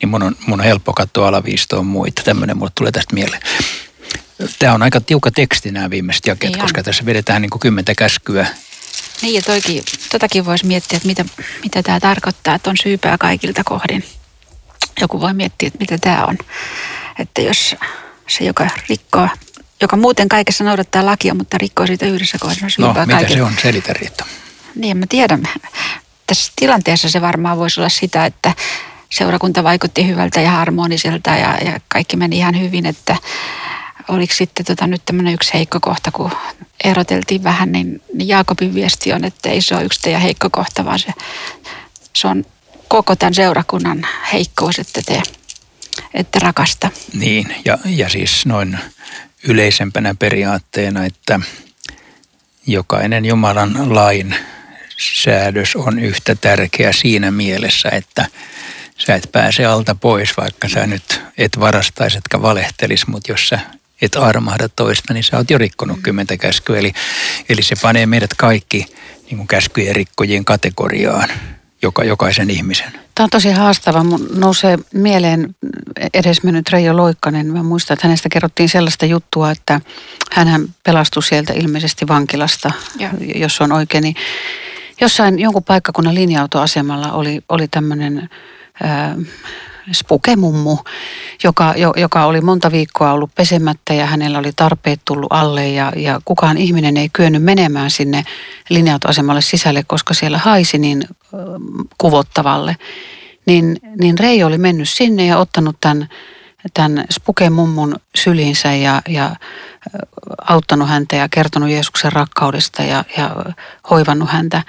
niin 0.00 0.08
mun 0.08 0.22
on, 0.22 0.36
mun 0.46 0.60
on 0.60 0.66
helppo 0.66 0.92
katsoa 0.92 1.28
alaviistoon 1.28 1.86
muita. 1.86 2.22
Tämmöinen 2.22 2.56
mulle 2.56 2.72
tulee 2.74 2.92
tästä 2.92 3.14
mieleen. 3.14 3.42
Tämä 4.58 4.74
on 4.74 4.82
aika 4.82 5.00
tiukka 5.00 5.30
teksti 5.30 5.70
nämä 5.70 5.90
viimeiset 5.90 6.26
jakeet, 6.26 6.52
niin 6.52 6.60
koska 6.60 6.82
tässä 6.82 7.06
vedetään 7.06 7.42
niin 7.42 7.50
kuin 7.50 7.60
kymmentä 7.60 7.94
käskyä. 7.94 8.46
Niin 9.22 9.34
ja 9.34 9.42
toikin, 9.42 9.82
totakin 10.12 10.46
voisi 10.46 10.66
miettiä, 10.66 10.96
että 10.96 11.06
mitä, 11.06 11.24
mitä 11.62 11.82
tämä 11.82 12.00
tarkoittaa, 12.00 12.54
että 12.54 12.70
on 12.70 12.76
syypää 12.76 13.18
kaikilta 13.18 13.64
kohdin. 13.64 14.04
Joku 15.00 15.20
voi 15.20 15.34
miettiä, 15.34 15.66
että 15.66 15.78
mitä 15.80 15.98
tämä 15.98 16.24
on. 16.24 16.38
Että 17.18 17.40
jos 17.40 17.76
se, 18.28 18.44
joka 18.44 18.68
rikkoo, 18.88 19.28
joka 19.80 19.96
muuten 19.96 20.28
kaikessa 20.28 20.64
noudattaa 20.64 21.06
lakia, 21.06 21.34
mutta 21.34 21.58
rikkoo 21.58 21.86
siitä 21.86 22.06
yhdessä 22.06 22.38
kohdassa, 22.40 22.82
no, 22.82 22.88
mitä 22.88 23.06
kaikilta. 23.06 23.34
se 23.34 23.42
on? 23.42 23.52
Selitä 23.62 23.92
Riitta. 23.92 24.24
Niin, 24.74 24.96
mä 24.96 25.06
tiedän. 25.08 25.42
Tässä 26.26 26.52
tilanteessa 26.56 27.10
se 27.10 27.20
varmaan 27.20 27.58
voisi 27.58 27.80
olla 27.80 27.88
sitä, 27.88 28.26
että 28.26 28.52
seurakunta 29.10 29.64
vaikutti 29.64 30.08
hyvältä 30.08 30.40
ja 30.40 30.50
harmoniselta 30.50 31.30
ja, 31.30 31.58
ja 31.64 31.80
kaikki 31.88 32.16
meni 32.16 32.38
ihan 32.38 32.60
hyvin, 32.60 32.86
että 32.86 33.16
oliko 34.08 34.34
sitten 34.34 34.66
tota 34.66 34.86
nyt 34.86 35.02
tämmöinen 35.04 35.34
yksi 35.34 35.54
heikko 35.54 35.80
kohta, 35.80 36.10
kun 36.10 36.30
eroteltiin 36.84 37.44
vähän, 37.44 37.72
niin, 37.72 38.02
niin 38.14 38.28
Jaakobin 38.28 38.74
viesti 38.74 39.12
on, 39.12 39.24
että 39.24 39.48
ei 39.48 39.60
se 39.60 39.74
ole 39.74 39.84
yksi 39.84 40.00
teidän 40.00 40.22
heikko 40.22 40.48
kohta, 40.50 40.84
vaan 40.84 40.98
se, 40.98 41.12
se 42.12 42.28
on 42.28 42.44
koko 42.88 43.16
tämän 43.16 43.34
seurakunnan 43.34 44.06
heikkous, 44.32 44.78
että 44.78 45.02
te 45.06 45.22
että 46.14 46.38
rakasta. 46.38 46.90
Niin, 47.12 47.54
ja, 47.64 47.78
ja 47.84 48.08
siis 48.08 48.46
noin 48.46 48.78
yleisempänä 49.48 50.14
periaatteena, 50.14 51.04
että 51.04 51.40
jokainen 52.66 53.24
Jumalan 53.24 53.94
lain 53.94 54.34
säädös 54.98 55.76
on 55.76 55.98
yhtä 55.98 56.34
tärkeä 56.34 56.92
siinä 56.92 57.30
mielessä, 57.30 57.88
että 57.88 58.26
sä 58.98 59.14
et 59.14 59.28
pääse 59.32 59.64
alta 59.64 59.94
pois, 59.94 60.36
vaikka 60.36 60.68
sä 60.68 60.86
nyt 60.86 61.20
et 61.38 61.60
varastaisi 61.60 62.18
etkä 62.18 62.42
valehtelisi, 62.42 63.10
mutta 63.10 63.32
jos 63.32 63.48
sä 63.48 63.58
et 64.02 64.16
armahda 64.16 64.68
toista, 64.68 65.14
niin 65.14 65.24
sä 65.24 65.36
oot 65.36 65.50
jo 65.50 65.58
rikkonut 65.58 65.98
kymmentä 66.02 66.36
käskyä. 66.36 66.78
Eli, 66.78 66.92
eli 67.48 67.62
se 67.62 67.74
panee 67.82 68.06
meidät 68.06 68.34
kaikki 68.36 68.86
niin 69.26 69.36
kuin 69.36 69.48
käskyjen 69.48 69.96
rikkojien 69.96 70.44
kategoriaan, 70.44 71.28
joka, 71.84 72.04
jokaisen 72.04 72.50
ihmisen. 72.50 72.92
Tämä 73.14 73.24
on 73.24 73.30
tosi 73.30 73.50
haastava. 73.50 74.04
Mun 74.04 74.28
nousee 74.34 74.78
mieleen 74.94 75.54
edesmennyt 76.14 76.68
Reijo 76.72 76.96
Loikkanen. 76.96 77.46
Mä 77.46 77.62
muistan, 77.62 77.94
että 77.94 78.06
hänestä 78.06 78.28
kerrottiin 78.28 78.68
sellaista 78.68 79.06
juttua, 79.06 79.50
että 79.50 79.80
hän 80.32 80.68
pelastui 80.82 81.22
sieltä 81.22 81.52
ilmeisesti 81.52 82.08
vankilasta, 82.08 82.70
ja. 82.98 83.10
jos 83.34 83.60
on 83.60 83.72
oikein. 83.72 84.02
Niin 84.02 84.16
jossain 85.00 85.38
jonkun 85.38 85.64
paikkakunnan 85.64 86.14
linja-autoasemalla 86.14 87.12
oli, 87.12 87.40
oli 87.48 87.68
tämmöinen 87.68 88.28
spukemummu, 89.92 90.78
joka, 91.44 91.74
joka 91.96 92.24
oli 92.24 92.40
monta 92.40 92.72
viikkoa 92.72 93.12
ollut 93.12 93.34
pesemättä 93.34 93.94
ja 93.94 94.06
hänellä 94.06 94.38
oli 94.38 94.52
tarpeet 94.56 95.00
tullut 95.04 95.32
alle 95.32 95.68
ja, 95.68 95.92
ja 95.96 96.20
kukaan 96.24 96.58
ihminen 96.58 96.96
ei 96.96 97.08
kyennyt 97.12 97.42
menemään 97.42 97.90
sinne 97.90 98.24
linja-autoasemalle 98.68 99.40
sisälle, 99.40 99.84
koska 99.86 100.14
siellä 100.14 100.38
haisi 100.38 100.78
niin 100.78 101.04
kuvottavalle. 101.98 102.76
Niin, 103.46 103.76
niin 104.00 104.18
Rei 104.18 104.44
oli 104.44 104.58
mennyt 104.58 104.88
sinne 104.88 105.26
ja 105.26 105.38
ottanut 105.38 105.76
tämän, 105.80 106.08
tämän 106.74 107.04
spukemummun 107.10 107.96
syliinsä 108.16 108.72
ja, 108.72 109.02
ja 109.08 109.36
auttanut 110.48 110.88
häntä 110.88 111.16
ja 111.16 111.28
kertonut 111.28 111.70
Jeesuksen 111.70 112.12
rakkaudesta 112.12 112.82
ja, 112.82 113.04
ja 113.16 113.36
hoivannut 113.90 114.30
häntä. 114.30 114.62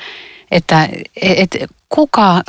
Että 0.51 0.89
et, 1.21 1.55
kuka, 1.89 2.41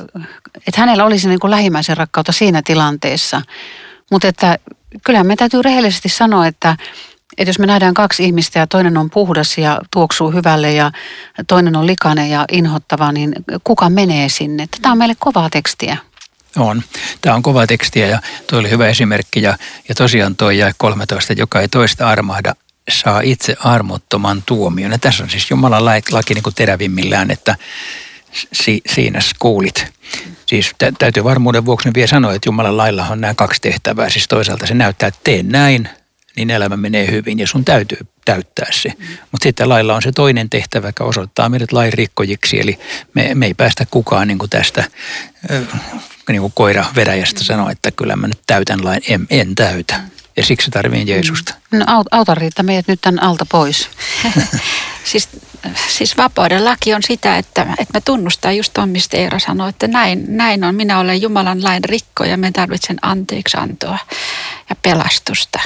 että 0.66 0.80
hänellä 0.80 1.04
olisi 1.04 1.28
niin 1.28 1.40
kuin 1.40 1.50
lähimmäisen 1.50 1.96
rakkautta 1.96 2.32
siinä 2.32 2.62
tilanteessa. 2.64 3.42
Mutta 4.10 4.28
että 4.28 4.58
kyllähän 5.04 5.26
me 5.26 5.36
täytyy 5.36 5.62
rehellisesti 5.62 6.08
sanoa, 6.08 6.46
että, 6.46 6.76
että 7.38 7.48
jos 7.48 7.58
me 7.58 7.66
nähdään 7.66 7.94
kaksi 7.94 8.24
ihmistä 8.24 8.58
ja 8.58 8.66
toinen 8.66 8.96
on 8.96 9.10
puhdas 9.10 9.58
ja 9.58 9.80
tuoksuu 9.90 10.30
hyvälle 10.30 10.72
ja 10.72 10.90
toinen 11.46 11.76
on 11.76 11.86
likainen 11.86 12.30
ja 12.30 12.44
inhottava, 12.52 13.12
niin 13.12 13.32
kuka 13.64 13.90
menee 13.90 14.28
sinne? 14.28 14.66
Tämä 14.82 14.92
on 14.92 14.98
meille 14.98 15.16
kovaa 15.18 15.50
tekstiä. 15.50 15.96
On. 16.56 16.82
Tämä 17.20 17.36
on 17.36 17.42
kova 17.42 17.66
tekstiä 17.66 18.06
ja 18.06 18.20
tuo 18.50 18.58
oli 18.58 18.70
hyvä 18.70 18.88
esimerkki. 18.88 19.42
Ja, 19.42 19.58
ja 19.88 19.94
tosiaan 19.94 20.36
tuo 20.36 20.50
jäi 20.50 20.72
13, 20.76 21.32
joka 21.32 21.60
ei 21.60 21.68
toista 21.68 22.08
armahda, 22.08 22.54
saa 22.90 23.20
itse 23.20 23.56
armottoman 23.64 24.42
tuomion. 24.46 24.92
Ja 24.92 24.98
tässä 24.98 25.24
on 25.24 25.30
siis 25.30 25.50
Jumalan 25.50 25.84
laki 25.84 26.34
niin 26.34 26.42
kuin 26.42 26.54
terävimmillään, 26.54 27.30
että 27.30 27.56
si, 28.52 28.80
siinä 28.86 29.18
kuulit. 29.38 29.92
Siis 30.46 30.74
tä, 30.78 30.92
täytyy 30.98 31.24
varmuuden 31.24 31.64
vuoksi 31.64 31.88
vielä 31.94 32.06
sanoa, 32.06 32.34
että 32.34 32.48
Jumalan 32.48 32.76
lailla 32.76 33.06
on 33.10 33.20
nämä 33.20 33.34
kaksi 33.34 33.60
tehtävää. 33.60 34.10
Siis 34.10 34.28
toisaalta 34.28 34.66
se 34.66 34.74
näyttää, 34.74 35.06
että 35.06 35.20
tee 35.24 35.42
näin, 35.42 35.88
niin 36.36 36.50
elämä 36.50 36.76
menee 36.76 37.10
hyvin 37.10 37.38
ja 37.38 37.46
sun 37.46 37.64
täytyy 37.64 37.98
täyttää 38.24 38.68
se. 38.70 38.92
Mutta 39.32 39.42
sitten 39.42 39.68
lailla 39.68 39.94
on 39.94 40.02
se 40.02 40.12
toinen 40.12 40.50
tehtävä, 40.50 40.88
joka 40.88 41.04
osoittaa 41.04 41.48
meidät 41.48 41.72
lain 41.72 41.92
rikkojiksi. 41.92 42.60
Eli 42.60 42.78
me, 43.14 43.34
me 43.34 43.46
ei 43.46 43.54
päästä 43.54 43.86
kukaan 43.90 44.28
niin 44.28 44.38
kuin 44.38 44.50
tästä 44.50 44.84
niin 46.28 46.40
kuin 46.40 46.52
koira 46.56 46.84
veräjästä 46.96 47.44
sanoa, 47.44 47.70
että 47.70 47.90
kyllä 47.90 48.16
mä 48.16 48.26
nyt 48.26 48.40
täytän 48.46 48.84
lain. 48.84 49.02
En, 49.08 49.26
en 49.30 49.54
täytä. 49.54 50.00
Ja 50.36 50.42
siksi 50.44 50.70
tarviin 50.70 51.08
Jeesusta. 51.08 51.54
No 51.70 51.84
auta 52.10 52.34
Riitta 52.34 52.62
meidät 52.62 52.88
nyt 52.88 53.00
tämän 53.00 53.22
alta 53.22 53.46
pois. 53.46 53.90
siis, 55.04 55.28
siis 55.88 56.16
vapauden 56.16 56.64
laki 56.64 56.94
on 56.94 57.02
sitä, 57.02 57.38
että, 57.38 57.66
että 57.78 57.98
mä 57.98 58.00
tunnustan 58.00 58.56
just 58.56 58.72
tuon, 58.72 58.88
mistä 58.88 59.16
Eero 59.16 59.38
sanoi, 59.38 59.68
että 59.68 59.88
näin, 59.88 60.24
näin 60.28 60.64
on. 60.64 60.74
Minä 60.74 60.98
olen 60.98 61.22
Jumalan 61.22 61.64
lain 61.64 61.84
rikko 61.84 62.24
ja 62.24 62.36
me 62.36 62.52
tarvitsen 62.52 62.96
anteeksiantoa 63.02 63.98
ja 64.70 64.76
pelastusta. 64.82 65.60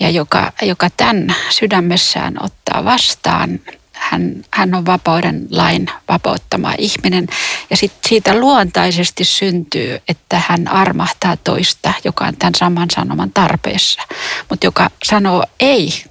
Ja 0.00 0.10
joka, 0.10 0.52
joka 0.62 0.90
tämän 0.96 1.34
sydämessään 1.50 2.34
ottaa 2.44 2.84
vastaan, 2.84 3.60
hän, 3.92 4.44
hän 4.50 4.74
on 4.74 4.86
vapauden 4.86 5.46
lain 5.50 5.90
vapauttama 6.08 6.74
ihminen. 6.78 7.26
Ja 7.70 7.76
sit 7.76 7.92
siitä 8.08 8.40
luontaisesti 8.40 9.24
syntyy, 9.24 9.98
että 10.08 10.42
hän 10.48 10.68
armahtaa 10.68 11.36
toista, 11.36 11.92
joka 12.04 12.24
on 12.24 12.36
tämän 12.36 12.54
saman 12.54 12.88
sanoman 12.90 13.30
tarpeessa. 13.30 14.02
Mutta 14.50 14.66
joka 14.66 14.90
sanoo 15.04 15.44
ei 15.60 16.04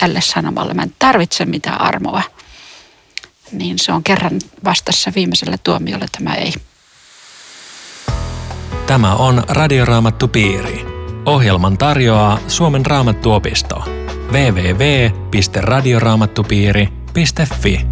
tälle 0.00 0.20
sanomalle, 0.20 0.74
mä 0.74 0.82
en 0.82 0.94
tarvitse 0.98 1.44
mitään 1.44 1.80
armoa. 1.80 2.22
Niin 3.52 3.78
se 3.78 3.92
on 3.92 4.02
kerran 4.02 4.40
vastassa 4.64 5.12
viimeiselle 5.14 5.58
tuomiolle 5.64 6.06
tämä 6.12 6.34
ei. 6.34 6.52
Tämä 8.86 9.14
on 9.14 9.44
Radioraamattu 9.48 10.28
Piiri. 10.28 10.95
Ohjelman 11.26 11.78
tarjoaa 11.78 12.38
Suomen 12.48 12.86
raamattuopisto. 12.86 13.84
www.radioraamattupiiri.com 14.32 16.96
yle.fi. 17.16 17.86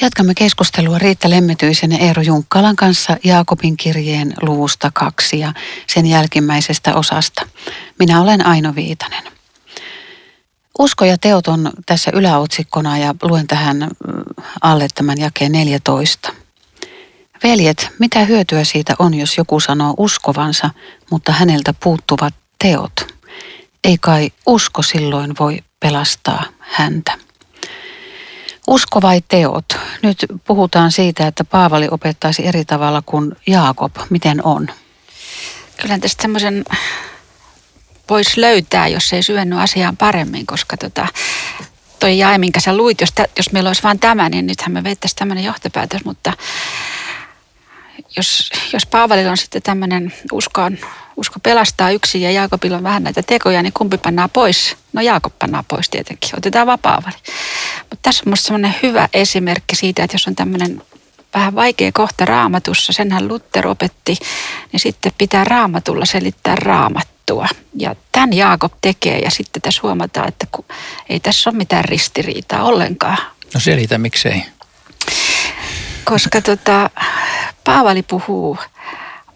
Jatkamme 0.00 0.34
keskustelua 0.34 0.98
Riitta 0.98 1.30
Lemmetyisen 1.30 1.92
ja 1.92 1.98
Eero 1.98 2.22
Junkkalan 2.22 2.76
kanssa 2.76 3.16
Jaakobin 3.24 3.76
kirjeen 3.76 4.34
luvusta 4.42 4.90
kaksi 4.94 5.38
ja 5.38 5.52
sen 5.86 6.06
jälkimmäisestä 6.06 6.94
osasta. 6.94 7.42
Minä 7.98 8.20
olen 8.20 8.46
Aino 8.46 8.74
Viitanen. 8.74 9.24
Usko 10.78 11.04
ja 11.04 11.18
teot 11.18 11.48
on 11.48 11.70
tässä 11.86 12.10
yläotsikkona 12.14 12.98
ja 12.98 13.14
luen 13.22 13.46
tähän 13.46 13.76
mm, 13.76 14.22
alle 14.62 14.88
tämän 14.94 15.18
jakeen 15.18 15.52
14. 15.52 16.32
Veljet, 17.42 17.88
mitä 17.98 18.24
hyötyä 18.24 18.64
siitä 18.64 18.94
on, 18.98 19.14
jos 19.14 19.38
joku 19.38 19.60
sanoo 19.60 19.94
uskovansa, 19.96 20.70
mutta 21.10 21.32
häneltä 21.32 21.74
puuttuvat 21.82 22.34
teot? 22.58 23.14
Ei 23.84 23.98
kai 24.00 24.30
usko 24.46 24.82
silloin 24.82 25.34
voi 25.40 25.58
pelastaa 25.80 26.44
häntä. 26.58 27.12
Usko 28.66 29.02
vai 29.02 29.22
teot? 29.28 29.64
Nyt 30.02 30.26
puhutaan 30.46 30.92
siitä, 30.92 31.26
että 31.26 31.44
Paavali 31.44 31.88
opettaisi 31.90 32.46
eri 32.46 32.64
tavalla 32.64 33.02
kuin 33.06 33.36
Jaakob. 33.46 33.96
Miten 34.10 34.44
on? 34.44 34.68
Kyllä 35.76 35.98
tästä 35.98 36.22
semmoisen 36.22 36.64
voisi 38.10 38.40
löytää, 38.40 38.88
jos 38.88 39.12
ei 39.12 39.22
syvennyt 39.22 39.58
asiaan 39.58 39.96
paremmin, 39.96 40.46
koska 40.46 40.76
tota, 40.76 41.06
toi 41.98 42.18
jae, 42.18 42.38
minkä 42.38 42.60
sä 42.60 42.76
luit, 42.76 43.00
jos, 43.00 43.12
tä, 43.14 43.26
jos 43.36 43.52
meillä 43.52 43.68
olisi 43.68 43.82
vain 43.82 43.98
tämä, 43.98 44.28
niin 44.28 44.46
nythän 44.46 44.72
me 44.72 44.84
vettäisiin 44.84 45.18
tämmöinen 45.18 45.44
johtopäätös, 45.44 46.04
mutta 46.04 46.32
jos, 48.18 48.50
jos 48.72 48.86
Paavalilla 48.86 49.30
on 49.30 49.36
sitten 49.36 49.62
tämmöinen 49.62 50.12
usko, 50.32 50.62
on, 50.62 50.78
usko 51.16 51.40
pelastaa 51.40 51.90
yksin 51.90 52.22
ja 52.22 52.30
Jaakobilla 52.30 52.76
on 52.76 52.82
vähän 52.82 53.02
näitä 53.02 53.22
tekoja, 53.22 53.62
niin 53.62 53.72
kumpi 53.72 53.98
pannaan 53.98 54.30
pois? 54.30 54.76
No 54.92 55.02
Jaakob 55.02 55.32
pannaan 55.38 55.64
pois 55.68 55.90
tietenkin, 55.90 56.30
otetaan 56.36 56.66
vaan 56.66 56.78
Paavali. 56.78 57.16
Mutta 57.80 57.98
tässä 58.02 58.22
on 58.22 58.28
minusta 58.28 58.46
semmoinen 58.46 58.74
hyvä 58.82 59.08
esimerkki 59.12 59.76
siitä, 59.76 60.04
että 60.04 60.14
jos 60.14 60.26
on 60.26 60.36
tämmöinen 60.36 60.82
vähän 61.34 61.54
vaikea 61.54 61.90
kohta 61.94 62.24
raamatussa, 62.24 62.92
senhän 62.92 63.28
Luther 63.28 63.66
opetti, 63.66 64.16
niin 64.72 64.80
sitten 64.80 65.12
pitää 65.18 65.44
raamatulla 65.44 66.04
selittää 66.04 66.56
raamattua. 66.56 67.48
Ja 67.74 67.96
tämän 68.12 68.32
Jaakob 68.32 68.72
tekee 68.80 69.18
ja 69.18 69.30
sitten 69.30 69.62
tässä 69.62 69.80
huomataan, 69.82 70.28
että 70.28 70.46
ei 71.08 71.20
tässä 71.20 71.50
ole 71.50 71.56
mitään 71.56 71.84
ristiriitaa 71.84 72.62
ollenkaan. 72.62 73.18
No 73.54 73.60
selitä, 73.60 73.98
miksei? 73.98 74.42
Koska 76.04 76.42
tota, 76.42 76.90
Paavali 77.68 78.02
puhuu 78.02 78.58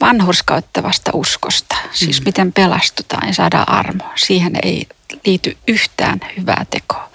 vanhurskauttavasta 0.01 1.11
uskosta, 1.15 1.77
siis 1.91 2.21
mm. 2.21 2.25
miten 2.25 2.53
pelastutaan 2.53 3.27
ja 3.29 3.35
saadaan 3.35 3.69
armo. 3.69 4.05
Siihen 4.15 4.53
ei 4.63 4.87
liity 5.27 5.57
yhtään 5.69 6.21
hyvää 6.37 6.67
tekoa. 6.71 7.09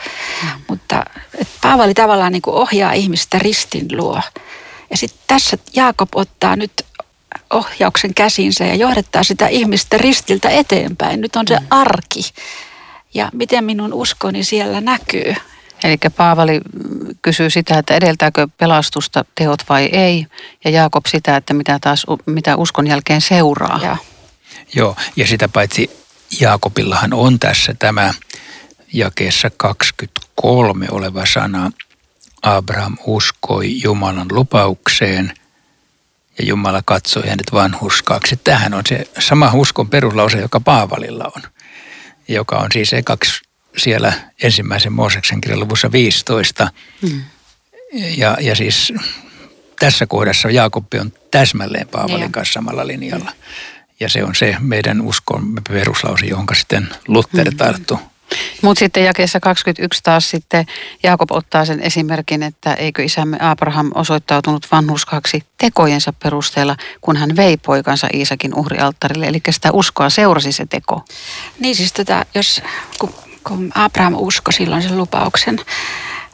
Mm. 0.44 0.50
Mutta 0.68 1.06
et 1.38 1.48
Paavali 1.62 1.94
tavallaan 1.94 2.32
niin 2.32 2.42
kuin 2.42 2.56
ohjaa 2.56 2.94
ihmistä 2.94 3.40
ristin 3.40 3.88
luo. 3.92 4.22
Ja 4.90 4.98
sitten 4.98 5.20
tässä 5.28 5.58
Jaakob 5.76 6.10
ottaa 6.16 6.56
nyt 6.56 6.72
ohjauksen 7.50 8.14
käsinsä 8.14 8.66
ja 8.66 8.76
johdattaa 8.76 9.24
sitä 9.24 9.48
ihmistä 9.48 9.98
ristiltä 9.98 10.50
eteenpäin. 10.50 11.22
Nyt 11.22 11.36
on 11.36 11.48
se 11.48 11.60
mm. 11.60 11.68
arki. 11.70 12.22
Ja 13.14 13.30
miten 13.34 13.64
minun 13.64 13.94
uskoni 13.94 14.44
siellä 14.44 14.82
näkyy. 14.82 15.36
Eli 15.84 15.98
Paavali 16.18 16.62
kysyy 17.22 17.50
sitä, 17.50 17.78
että 17.78 17.94
edeltääkö 17.96 18.48
pelastusta 18.58 19.26
teot 19.36 19.64
vai 19.70 19.86
ei, 19.86 20.28
ja 20.64 20.72
Jaakob 20.72 21.06
sitä, 21.06 21.38
että 21.38 21.54
mitä, 21.54 21.80
taas, 21.82 22.06
mitä 22.26 22.56
uskon 22.56 22.88
jälkeen 22.88 23.22
seuraa. 23.22 23.80
Ja. 23.84 23.98
Joo, 24.76 24.96
ja 25.16 25.28
sitä 25.28 25.48
paitsi 25.48 25.90
Jaakobillahan 26.40 27.14
on 27.14 27.40
tässä 27.40 27.76
tämä 27.80 28.14
jakeessa 28.94 29.50
23 29.58 30.88
oleva 30.92 31.26
sana, 31.26 31.72
Abraham 32.42 32.98
uskoi 33.06 33.82
Jumalan 33.84 34.28
lupaukseen 34.32 35.34
ja 36.40 36.46
Jumala 36.46 36.82
katsoi 36.86 37.24
hänet 37.24 37.54
vanhuskaaksi. 37.54 38.40
Tähän 38.44 38.74
on 38.74 38.84
se 38.90 39.10
sama 39.20 39.52
uskon 39.54 39.90
peruslause, 39.90 40.38
joka 40.38 40.60
Paavalilla 40.60 41.32
on, 41.36 41.42
joka 42.28 42.56
on 42.58 42.68
siis 42.74 42.92
kaksi 43.06 43.47
siellä 43.78 44.14
ensimmäisen 44.44 44.94
Mooseksen 44.94 45.42
kirjan 45.42 45.60
luvussa 45.60 45.92
15. 45.92 46.70
Hmm. 47.02 47.22
Ja, 47.94 48.38
ja 48.42 48.56
siis 48.56 48.94
tässä 49.80 50.08
kohdassa 50.08 50.50
Jaakobi 50.50 51.00
on 51.00 51.14
täsmälleen 51.32 51.88
Paavalin 51.88 52.22
ja. 52.22 52.30
kanssa 52.32 52.54
samalla 52.54 52.88
linjalla. 52.88 53.32
Ja 54.00 54.10
se 54.10 54.24
on 54.24 54.36
se 54.36 54.56
meidän 54.60 55.02
uskon 55.02 55.54
peruslause, 55.70 56.26
johon 56.26 56.46
sitten 56.54 56.88
Luther 57.08 57.50
hmm. 57.50 57.58
tarttuu. 57.58 58.00
Mutta 58.62 58.80
sitten 58.80 59.04
jakeessa 59.04 59.40
21 59.40 60.00
taas 60.04 60.30
sitten 60.30 60.66
Jaakob 61.04 61.32
ottaa 61.32 61.66
sen 61.66 61.80
esimerkin, 61.80 62.44
että 62.44 62.74
eikö 62.74 63.04
isämme 63.04 63.38
Abraham 63.42 63.92
osoittautunut 63.96 64.68
vanhuskaksi 64.72 65.44
tekojensa 65.58 66.14
perusteella, 66.24 66.76
kun 67.02 67.18
hän 67.18 67.36
vei 67.36 67.58
poikansa 67.58 68.08
Iisakin 68.14 68.56
uhrialttarille. 68.56 69.28
Eli 69.28 69.42
sitä 69.50 69.72
uskoa 69.72 70.10
seurasi 70.10 70.52
se 70.52 70.66
teko. 70.66 71.06
Niin 71.60 71.76
siis 71.76 71.94
tota, 71.94 72.26
jos, 72.36 72.62
kun 73.00 73.14
kun 73.48 73.72
Abraham 73.76 74.14
uskoi 74.18 74.54
silloin 74.54 74.82
sen 74.82 74.98
lupauksen, 74.98 75.60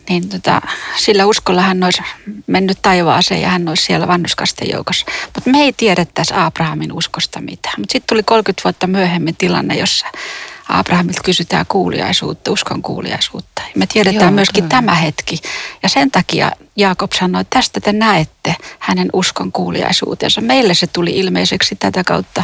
niin 0.09 0.29
tota, 0.29 0.61
sillä 0.97 1.25
uskolla 1.25 1.61
hän 1.61 1.83
olisi 1.83 2.01
mennyt 2.47 2.77
taivaaseen 2.81 3.41
ja 3.41 3.49
hän 3.49 3.69
olisi 3.69 3.83
siellä 3.83 4.07
vannuskasten 4.07 4.69
joukossa. 4.69 5.05
Mutta 5.35 5.49
me 5.49 5.61
ei 5.61 5.73
tiedettäisi 5.73 6.33
Abrahamin 6.37 6.93
uskosta 6.93 7.41
mitään. 7.41 7.75
Mutta 7.77 7.91
sitten 7.91 8.07
tuli 8.09 8.23
30 8.23 8.63
vuotta 8.63 8.87
myöhemmin 8.87 9.35
tilanne, 9.35 9.75
jossa 9.75 10.07
Abrahamilta 10.69 11.21
kysytään 11.25 11.65
kuuliaisuutta, 11.67 12.51
uskon 12.51 12.81
kuuliaisuutta. 12.81 13.61
Me 13.75 13.87
tiedetään 13.87 14.23
Joo, 14.23 14.31
myöskin 14.31 14.63
kyllä. 14.63 14.69
tämä 14.81 14.95
hetki. 14.95 15.37
Ja 15.83 15.89
sen 15.89 16.11
takia 16.11 16.51
Jaakob 16.75 17.11
sanoi, 17.11 17.41
että 17.41 17.57
tästä 17.57 17.79
te 17.79 17.93
näette 17.93 18.55
hänen 18.79 19.09
uskon 19.13 19.51
kuuliaisuutensa. 19.51 20.41
Meille 20.41 20.73
se 20.73 20.87
tuli 20.87 21.11
ilmeiseksi 21.11 21.75
tätä 21.75 22.03
kautta 22.03 22.43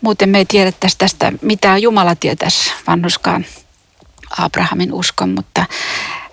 Muuten 0.00 0.28
me 0.28 0.38
ei 0.38 0.44
tiedettäisi 0.44 0.98
tästä 0.98 1.32
mitään. 1.42 1.82
Jumala 1.82 2.14
tietäisi 2.14 2.72
vanhuskaan 2.86 3.46
Abrahamin 4.38 4.92
uskon, 4.92 5.28
mutta 5.28 5.66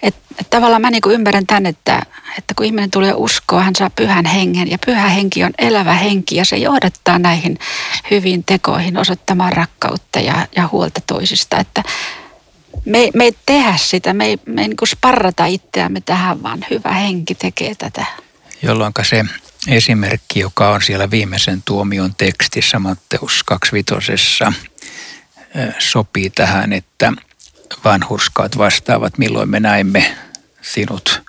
et, 0.02 0.16
et 0.40 0.50
tavallaan 0.50 0.82
mä 0.82 0.92
niinku 0.92 1.10
ymmärrän 1.10 1.48
tämän, 1.48 1.66
että, 1.66 2.02
että 2.38 2.54
kun 2.56 2.66
ihminen 2.66 2.92
tulee 2.92 3.14
uskoa, 3.14 3.64
hän 3.64 3.76
saa 3.76 3.90
pyhän 3.90 4.26
hengen 4.26 4.72
ja 4.72 4.78
pyhä 4.86 5.10
henki 5.10 5.44
on 5.44 5.52
elävä 5.58 5.94
henki 5.94 6.36
ja 6.36 6.46
se 6.46 6.58
johdattaa 6.58 7.20
näihin 7.20 7.60
hyviin 8.12 8.44
tekoihin 8.44 8.98
osoittamaan 8.98 9.54
rakkautta 9.54 10.20
ja, 10.20 10.48
ja 10.56 10.70
huolta 10.72 11.02
toisista, 11.08 11.60
että 11.60 11.84
me, 12.86 13.10
me 13.14 13.24
ei 13.24 13.36
tehdä 13.46 13.74
sitä, 13.78 14.14
me 14.14 14.26
ei, 14.26 14.38
me 14.46 14.62
ei 14.62 14.68
niin 14.68 14.78
sparrata 14.88 15.46
itseämme 15.46 16.02
tähän, 16.02 16.44
vaan 16.44 16.66
hyvä 16.70 16.94
henki 16.94 17.36
tekee 17.36 17.76
tätä. 17.76 18.06
Jolloin 18.62 18.94
se 19.04 19.24
esimerkki, 19.68 20.40
joka 20.40 20.70
on 20.70 20.82
siellä 20.82 21.12
viimeisen 21.12 21.62
tuomion 21.66 22.16
tekstissä 22.16 22.80
Matteus 22.80 23.44
25, 23.44 24.44
sopii 25.80 26.30
tähän, 26.30 26.74
että 26.74 27.14
vanhurskaat 27.84 28.58
vastaavat, 28.58 29.18
milloin 29.18 29.50
me 29.50 29.60
näimme 29.60 30.18
sinut 30.62 31.22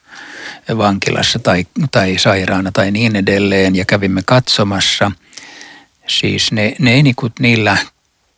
vankilassa 0.78 1.38
tai, 1.38 1.66
tai 1.90 2.18
sairaana 2.18 2.72
tai 2.72 2.90
niin 2.90 3.16
edelleen 3.16 3.76
ja 3.76 3.84
kävimme 3.84 4.22
katsomassa. 4.26 5.12
Siis 6.06 6.52
ne, 6.52 6.76
ne 6.78 6.92
ei 6.92 7.02
niinku 7.02 7.30
niillä 7.40 7.76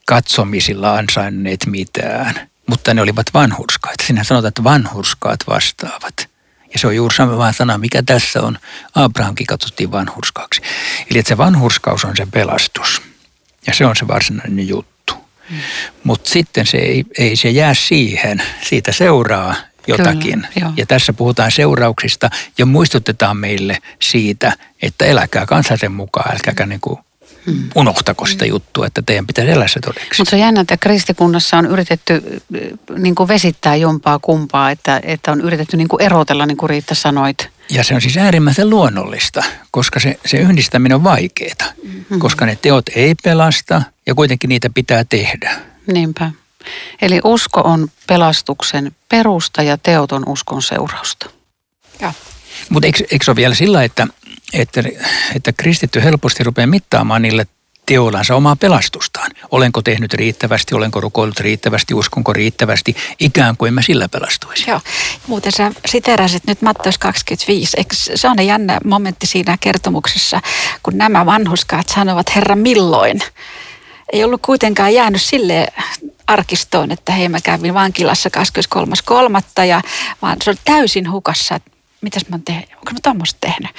katsomisilla 0.07 0.95
ansainneet 0.95 1.67
mitään, 1.67 2.51
mutta 2.67 2.95
ne 2.95 3.03
olivat 3.03 3.27
vanhurskaat. 3.35 3.95
Sinä 4.07 4.25
sanotaan, 4.25 4.49
että 4.49 4.65
vanhurskaat 4.65 5.41
vastaavat. 5.49 6.30
Ja 6.73 6.79
se 6.79 6.87
on 6.87 6.97
juuri 6.97 7.15
sama 7.15 7.53
sana, 7.53 7.79
mikä 7.79 8.03
tässä 8.03 8.43
on. 8.43 8.59
Abrahamkin 8.95 9.47
katsottiin 9.47 9.93
vanhurskaaksi. 9.93 10.63
Eli 11.11 11.19
että 11.19 11.29
se 11.29 11.39
vanhurskaus 11.39 12.05
on 12.05 12.17
se 12.17 12.27
pelastus. 12.27 13.03
Ja 13.67 13.75
se 13.75 13.87
on 13.87 13.97
se 13.97 14.09
varsinainen 14.09 14.69
juttu. 14.69 15.15
Mm. 15.51 15.57
Mutta 16.05 16.31
sitten 16.31 16.67
se 16.67 16.79
ei, 16.79 17.05
ei 17.19 17.37
se 17.37 17.51
jää 17.51 17.75
siihen. 17.75 18.43
Siitä 18.63 18.93
seuraa 18.93 19.55
jotakin. 19.87 20.47
Kyllä, 20.55 20.73
ja 20.77 20.87
tässä 20.87 21.13
puhutaan 21.13 21.53
seurauksista 21.53 22.31
ja 22.59 22.67
muistutetaan 22.67 23.37
meille 23.37 23.79
siitä, 24.03 24.53
että 24.83 25.05
eläkää 25.05 25.47
kansaisen 25.47 25.93
mukaan, 25.93 26.33
älkääkä 26.33 26.67
niin 26.67 26.81
kuin 26.81 26.99
Hmm. 27.47 27.69
Unohtako 27.75 28.27
sitä 28.27 28.47
juttua, 28.47 28.87
että 28.87 29.03
teidän 29.07 29.27
pitäisi 29.27 29.51
elää 29.51 29.69
se 29.69 29.81
todeksi. 29.81 30.09
Mutta 30.19 30.31
se 30.31 30.37
on 30.37 30.41
jännä, 30.41 30.61
että 30.61 30.77
kristikunnassa 30.77 31.59
on 31.59 31.67
yritetty 31.67 32.15
äh, 32.15 32.99
niin 32.99 33.15
kuin 33.15 33.29
vesittää 33.29 33.77
jompaa 33.77 34.19
kumpaa, 34.19 34.71
että, 34.71 35.01
että 35.03 35.33
on 35.33 35.41
yritetty 35.41 35.77
niin 35.77 35.89
kuin 35.89 36.03
erotella, 36.03 36.47
niin 36.47 36.57
kuin 36.57 36.71
Riitta 36.71 36.95
sanoit. 36.95 37.49
Ja 37.71 37.85
se 37.85 37.95
on 37.95 38.01
siis 38.01 38.17
äärimmäisen 38.17 38.71
luonnollista, 38.71 39.45
koska 39.71 40.01
se, 40.01 40.19
se 40.27 40.37
yhdistäminen 40.37 40.95
on 40.95 41.05
vaikeaa, 41.05 41.73
hmm. 42.11 42.19
koska 42.19 42.47
ne 42.47 42.59
teot 42.63 42.89
ei 42.95 43.15
pelasta 43.25 43.83
ja 44.07 44.15
kuitenkin 44.15 44.49
niitä 44.49 44.71
pitää 44.75 45.05
tehdä. 45.05 45.61
Niinpä. 45.93 46.31
Eli 47.03 47.21
usko 47.25 47.61
on 47.61 47.89
pelastuksen 48.07 48.93
perusta 49.09 49.63
ja 49.63 49.79
teot 49.79 50.13
on 50.13 50.23
uskon 50.27 50.63
seurausta. 50.63 51.31
Mutta 52.69 52.87
eikö, 52.87 53.05
eikö 53.11 53.25
se 53.25 53.31
ole 53.31 53.37
vielä 53.37 53.55
sillä, 53.55 53.85
että 53.85 54.07
että, 54.53 54.83
että 55.37 55.53
kristitty 55.53 56.05
helposti 56.05 56.45
rupeaa 56.45 56.67
mittaamaan 56.67 57.23
niille 57.23 57.47
teollansa 57.87 58.37
omaa 58.37 58.57
pelastustaan. 58.57 59.31
olenko 59.51 59.83
tehnyt 59.83 60.15
riittävästi, 60.15 60.75
olenko 60.75 61.01
rukoillut 61.01 61.41
riittävästi, 61.41 61.95
uskonko 61.95 62.33
riittävästi, 62.33 62.97
ikään 63.21 63.57
kuin 63.57 63.75
mä 63.75 63.83
sillä 63.83 64.09
pelastuisin. 64.09 64.67
Joo, 64.69 64.81
muuten 65.27 65.53
sä 65.53 65.73
siterasit 65.87 66.47
nyt 66.47 66.63
Matteus 66.63 66.99
25, 66.99 67.77
eikö 67.77 67.95
se 67.95 68.29
on 68.29 68.47
jännä 68.47 68.81
momentti 68.85 69.27
siinä 69.27 69.57
kertomuksessa, 69.61 70.41
kun 70.83 70.99
nämä 70.99 71.27
vanhuskaat 71.27 71.89
sanovat, 71.89 72.35
Herra 72.37 72.57
milloin? 72.57 73.21
Ei 74.13 74.25
ollut 74.25 74.43
kuitenkaan 74.43 74.95
jäänyt 74.95 75.23
sille 75.23 75.67
arkistoon, 76.27 76.91
että 76.91 77.13
hei 77.13 77.29
mä 77.29 77.39
kävin 77.45 77.75
vankilassa 77.75 78.31
23.3. 79.61 79.65
ja 79.65 79.83
vaan 80.23 80.37
se 80.45 80.51
on 80.51 80.57
täysin 80.65 81.11
hukassa, 81.11 81.55
että 81.55 81.71
mitäs 82.01 82.23
mä 82.29 82.35
oon 82.35 82.43
tehnyt, 82.43 82.69
onko 82.73 82.93
mä 82.93 82.99
tuommoista 83.03 83.39
tehnyt. 83.41 83.71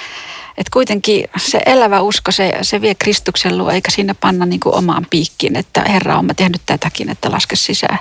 Et 0.56 0.70
kuitenkin 0.70 1.24
se 1.36 1.60
elävä 1.66 2.00
usko, 2.00 2.32
se, 2.32 2.58
se 2.62 2.80
vie 2.80 2.94
Kristuksen 2.94 3.58
luo, 3.58 3.70
eikä 3.70 3.90
sinne 3.90 4.14
panna 4.14 4.46
niin 4.46 4.60
kuin 4.60 4.74
omaan 4.74 5.06
piikkiin, 5.10 5.56
että 5.56 5.82
Herra 5.88 6.18
on 6.18 6.24
mä 6.24 6.34
tehnyt 6.34 6.62
tätäkin, 6.66 7.10
että 7.10 7.30
laske 7.30 7.56
sisään. 7.56 7.98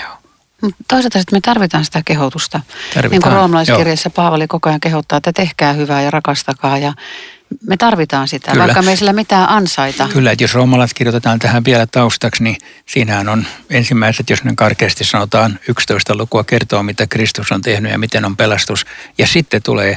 Joo. 0.00 0.12
Mutta 0.60 0.76
toisaalta 0.88 1.18
sitten 1.18 1.36
me 1.36 1.40
tarvitaan 1.40 1.84
sitä 1.84 2.02
kehotusta. 2.04 2.60
Tarvitaan, 2.94 3.10
Niin 3.10 3.22
kuin 3.22 3.32
roomalaiskirjassa 3.32 4.10
Paavali 4.10 4.46
koko 4.46 4.68
ajan 4.68 4.80
kehottaa, 4.80 5.16
että 5.16 5.32
tehkää 5.32 5.72
hyvää 5.72 6.02
ja 6.02 6.10
rakastakaa 6.10 6.78
ja 6.78 6.92
me 7.68 7.76
tarvitaan 7.76 8.28
sitä, 8.28 8.50
Kyllä. 8.50 8.64
vaikka 8.64 8.82
me 8.82 8.90
ei 8.90 8.96
sillä 8.96 9.12
mitään 9.12 9.48
ansaita. 9.48 10.08
Kyllä, 10.12 10.30
että 10.30 10.44
jos 10.44 10.54
roomalaiset 10.54 10.96
kirjoitetaan 10.96 11.38
tähän 11.38 11.64
vielä 11.64 11.86
taustaksi, 11.86 12.42
niin 12.42 12.56
siinähän 12.86 13.28
on 13.28 13.46
ensimmäiset, 13.70 14.30
jos 14.30 14.44
ne 14.44 14.52
karkeasti 14.56 15.04
sanotaan, 15.04 15.58
11 15.68 16.16
lukua 16.16 16.44
kertoo, 16.44 16.82
mitä 16.82 17.06
Kristus 17.06 17.52
on 17.52 17.62
tehnyt 17.62 17.92
ja 17.92 17.98
miten 17.98 18.24
on 18.24 18.36
pelastus. 18.36 18.86
Ja 19.18 19.26
sitten 19.26 19.62
tulee, 19.62 19.96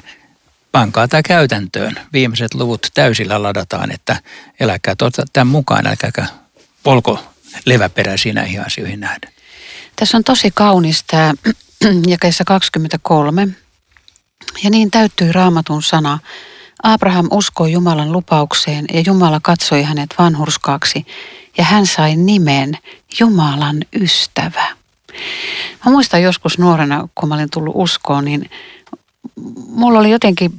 pankaa 0.72 1.08
tämä 1.08 1.22
käytäntöön. 1.24 2.00
Viimeiset 2.14 2.54
luvut 2.54 2.88
täysillä 2.94 3.44
ladataan, 3.44 3.92
että 3.92 4.22
eläkää 4.60 4.96
tuota, 4.96 5.24
tämän 5.34 5.48
mukaan, 5.48 5.88
älkääkä 5.88 6.26
polko 6.84 7.24
leväperäisiä 7.66 8.34
näihin 8.34 8.66
asioihin 8.66 9.00
nähdä. 9.00 9.30
Tässä 9.96 10.18
on 10.18 10.24
tosi 10.24 10.52
kaunis 10.56 11.04
tämä 11.08 11.34
jakeessa 12.08 12.44
23. 12.44 13.48
Ja 14.64 14.70
niin 14.70 14.92
täyttyi 14.92 15.32
raamatun 15.32 15.84
sana. 15.84 16.20
Abraham 16.84 17.28
uskoi 17.32 17.72
Jumalan 17.72 18.12
lupaukseen 18.12 18.86
ja 18.94 19.04
Jumala 19.06 19.40
katsoi 19.44 19.84
hänet 19.84 20.16
vanhurskaaksi 20.20 21.06
ja 21.58 21.64
hän 21.64 21.88
sai 21.88 22.16
nimen 22.16 22.78
Jumalan 23.20 23.78
ystävä. 24.02 24.68
Mä 25.86 25.92
muistan 25.92 26.22
joskus 26.22 26.58
nuorena, 26.58 27.08
kun 27.16 27.30
mä 27.30 27.36
olin 27.36 27.50
tullut 27.50 27.74
uskoon, 27.78 28.26
niin 28.26 28.50
mulla 29.68 30.00
oli 30.00 30.12
jotenkin 30.12 30.52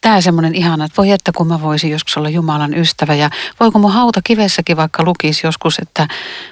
tämä 0.00 0.20
semmoinen 0.20 0.54
ihana, 0.54 0.84
että 0.84 0.96
voi 0.96 1.10
että 1.10 1.32
kun 1.36 1.46
mä 1.46 1.62
voisin 1.62 1.90
joskus 1.90 2.16
olla 2.16 2.28
Jumalan 2.28 2.74
ystävä 2.74 3.14
ja 3.14 3.30
voiko 3.60 3.78
mun 3.78 3.92
hauta 3.92 4.20
kivessäkin 4.24 4.76
vaikka 4.76 5.04
lukisi 5.04 5.46
joskus, 5.46 5.78
että 5.78 6.08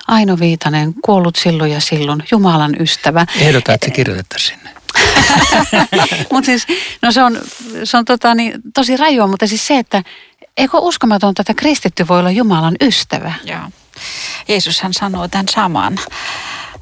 Aino 0.08 0.38
Viitanen, 0.40 0.94
kuollut 1.02 1.36
silloin 1.36 1.72
ja 1.72 1.80
silloin, 1.80 2.22
Jumalan 2.30 2.76
ystävä. 2.80 3.26
Ehdota, 3.40 3.74
että 3.74 3.84
se 3.84 3.90
kirjoitettaisiin 3.90 4.58
sinne. 4.58 4.76
mutta 6.32 6.46
siis, 6.46 6.66
no 7.02 7.12
se 7.12 7.22
on, 7.22 7.40
se 7.84 7.96
on 7.96 8.04
tota, 8.04 8.34
niin, 8.34 8.60
tosi 8.74 8.96
rajua, 8.96 9.26
mutta 9.26 9.46
siis 9.46 9.66
se, 9.66 9.78
että 9.78 10.02
eikö 10.56 10.78
uskomatonta, 10.78 11.42
että 11.42 11.54
kristitty 11.54 12.08
voi 12.08 12.18
olla 12.18 12.30
Jumalan 12.30 12.76
ystävä? 12.80 13.34
Joo. 13.44 13.70
Jeesushan 14.48 14.94
sanoo 14.94 15.28
tämän 15.28 15.48
saman. 15.50 15.98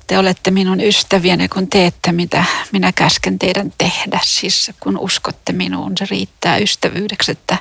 Te 0.06 0.18
olette 0.18 0.50
minun 0.50 0.80
ystäviäni, 0.80 1.48
kun 1.48 1.68
teette, 1.68 2.12
mitä 2.12 2.44
minä 2.72 2.92
käsken 2.92 3.38
teidän 3.38 3.72
tehdä. 3.78 4.20
Siis 4.22 4.70
kun 4.80 4.98
uskotte 4.98 5.52
minuun, 5.52 5.92
se 5.98 6.06
riittää 6.10 6.56
ystävyydeksi. 6.56 7.32
Että 7.32 7.56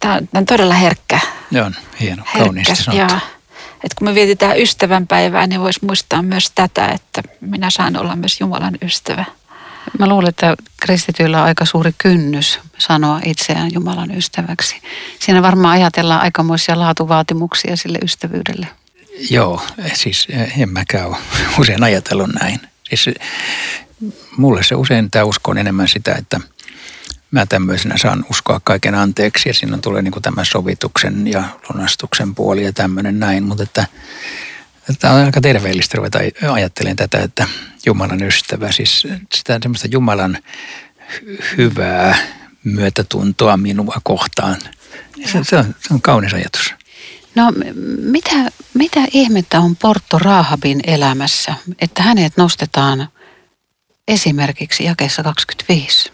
tämä 0.00 0.14
on, 0.14 0.28
tämä 0.28 0.40
on 0.40 0.46
todella 0.46 0.74
herkkä. 0.74 1.20
On 1.64 1.74
hieno, 2.00 2.22
herkkä 2.24 2.38
kauniisti 2.38 2.76
sanottu. 2.76 3.14
ja, 3.14 3.20
että 3.84 3.94
kun 3.98 4.08
me 4.08 4.14
vietetään 4.14 4.60
ystävänpäivää, 4.60 5.46
niin 5.46 5.60
voisi 5.60 5.80
muistaa 5.86 6.22
myös 6.22 6.50
tätä, 6.54 6.86
että 6.86 7.22
minä 7.40 7.70
saan 7.70 7.96
olla 7.96 8.16
myös 8.16 8.40
Jumalan 8.40 8.78
ystävä. 8.82 9.24
Mä 9.98 10.08
luulen, 10.08 10.28
että 10.28 10.56
kristityillä 10.80 11.38
on 11.38 11.44
aika 11.46 11.64
suuri 11.64 11.94
kynnys 11.98 12.58
sanoa 12.78 13.20
itseään 13.24 13.72
Jumalan 13.74 14.10
ystäväksi. 14.16 14.76
Siinä 15.18 15.42
varmaan 15.42 15.72
ajatellaan 15.74 16.20
aikamoisia 16.20 16.78
laatuvaatimuksia 16.78 17.76
sille 17.76 17.98
ystävyydelle. 18.02 18.66
Joo, 19.30 19.62
siis 19.94 20.28
en 20.58 20.68
mäkään 20.68 21.06
ole 21.06 21.16
usein 21.58 21.82
ajatellut 21.82 22.30
näin. 22.40 22.60
Siis 22.88 23.10
mulle 24.36 24.62
se 24.62 24.74
usein 24.74 25.10
tämä 25.10 25.24
usko 25.24 25.50
on 25.50 25.58
enemmän 25.58 25.88
sitä, 25.88 26.14
että 26.14 26.40
mä 27.30 27.46
tämmöisenä 27.46 27.98
saan 27.98 28.24
uskoa 28.30 28.60
kaiken 28.64 28.94
anteeksi 28.94 29.48
ja 29.48 29.54
siinä 29.54 29.78
tulee 29.78 30.02
niin 30.02 30.12
kuin 30.12 30.22
tämä 30.22 30.44
sovituksen 30.44 31.26
ja 31.26 31.44
lunastuksen 31.68 32.34
puoli 32.34 32.64
ja 32.64 32.72
tämmöinen 32.72 33.20
näin, 33.20 33.42
mutta 33.42 33.62
että 33.62 33.86
Tämä 34.98 35.14
on 35.14 35.24
aika 35.24 35.40
terveellistä 35.40 35.96
ruveta 35.96 36.18
ajattelemaan 36.50 36.96
tätä, 36.96 37.18
että 37.18 37.46
Jumalan 37.86 38.22
ystävä, 38.22 38.72
siis 38.72 39.06
sitä 39.34 39.58
semmoista 39.62 39.88
Jumalan 39.90 40.38
hyvää 41.56 42.16
myötätuntoa 42.64 43.56
minua 43.56 43.96
kohtaan. 44.02 44.56
Se, 45.24 45.38
se, 45.42 45.56
on, 45.56 45.64
se 45.64 45.94
on 45.94 46.02
kaunis 46.02 46.34
ajatus. 46.34 46.74
No 47.34 47.52
mitä, 48.02 48.34
mitä 48.74 49.00
ihmettä 49.12 49.60
on 49.60 49.76
Porto 49.76 50.18
Rahabin 50.18 50.80
elämässä, 50.86 51.54
että 51.78 52.02
hänet 52.02 52.36
nostetaan 52.36 53.08
esimerkiksi 54.08 54.84
jakeessa 54.84 55.22
25? 55.22 56.12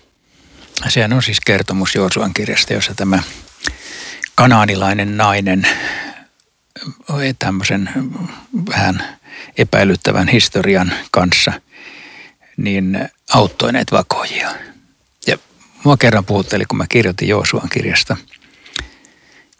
Sehän 0.89 1.13
on 1.13 1.23
siis 1.23 1.41
kertomus 1.41 1.95
Joosuan 1.95 2.35
kirjasta, 2.35 2.73
jossa 2.73 2.95
tämä 2.95 3.23
kanaanilainen 4.35 5.17
nainen 5.17 5.69
tämmöisen 7.39 7.91
vähän 8.69 9.19
epäilyttävän 9.59 10.29
historian 10.29 10.93
kanssa, 11.11 11.53
niin 12.57 13.09
auttoi 13.35 13.73
näitä 13.73 13.97
vakoojia. 13.97 14.51
Ja 15.27 15.39
mua 15.85 15.97
kerran 15.97 16.25
puhutteli, 16.25 16.65
kun 16.65 16.79
mä 16.79 16.87
kirjoitin 16.89 17.29
Joosuan 17.29 17.69
kirjasta 17.69 18.17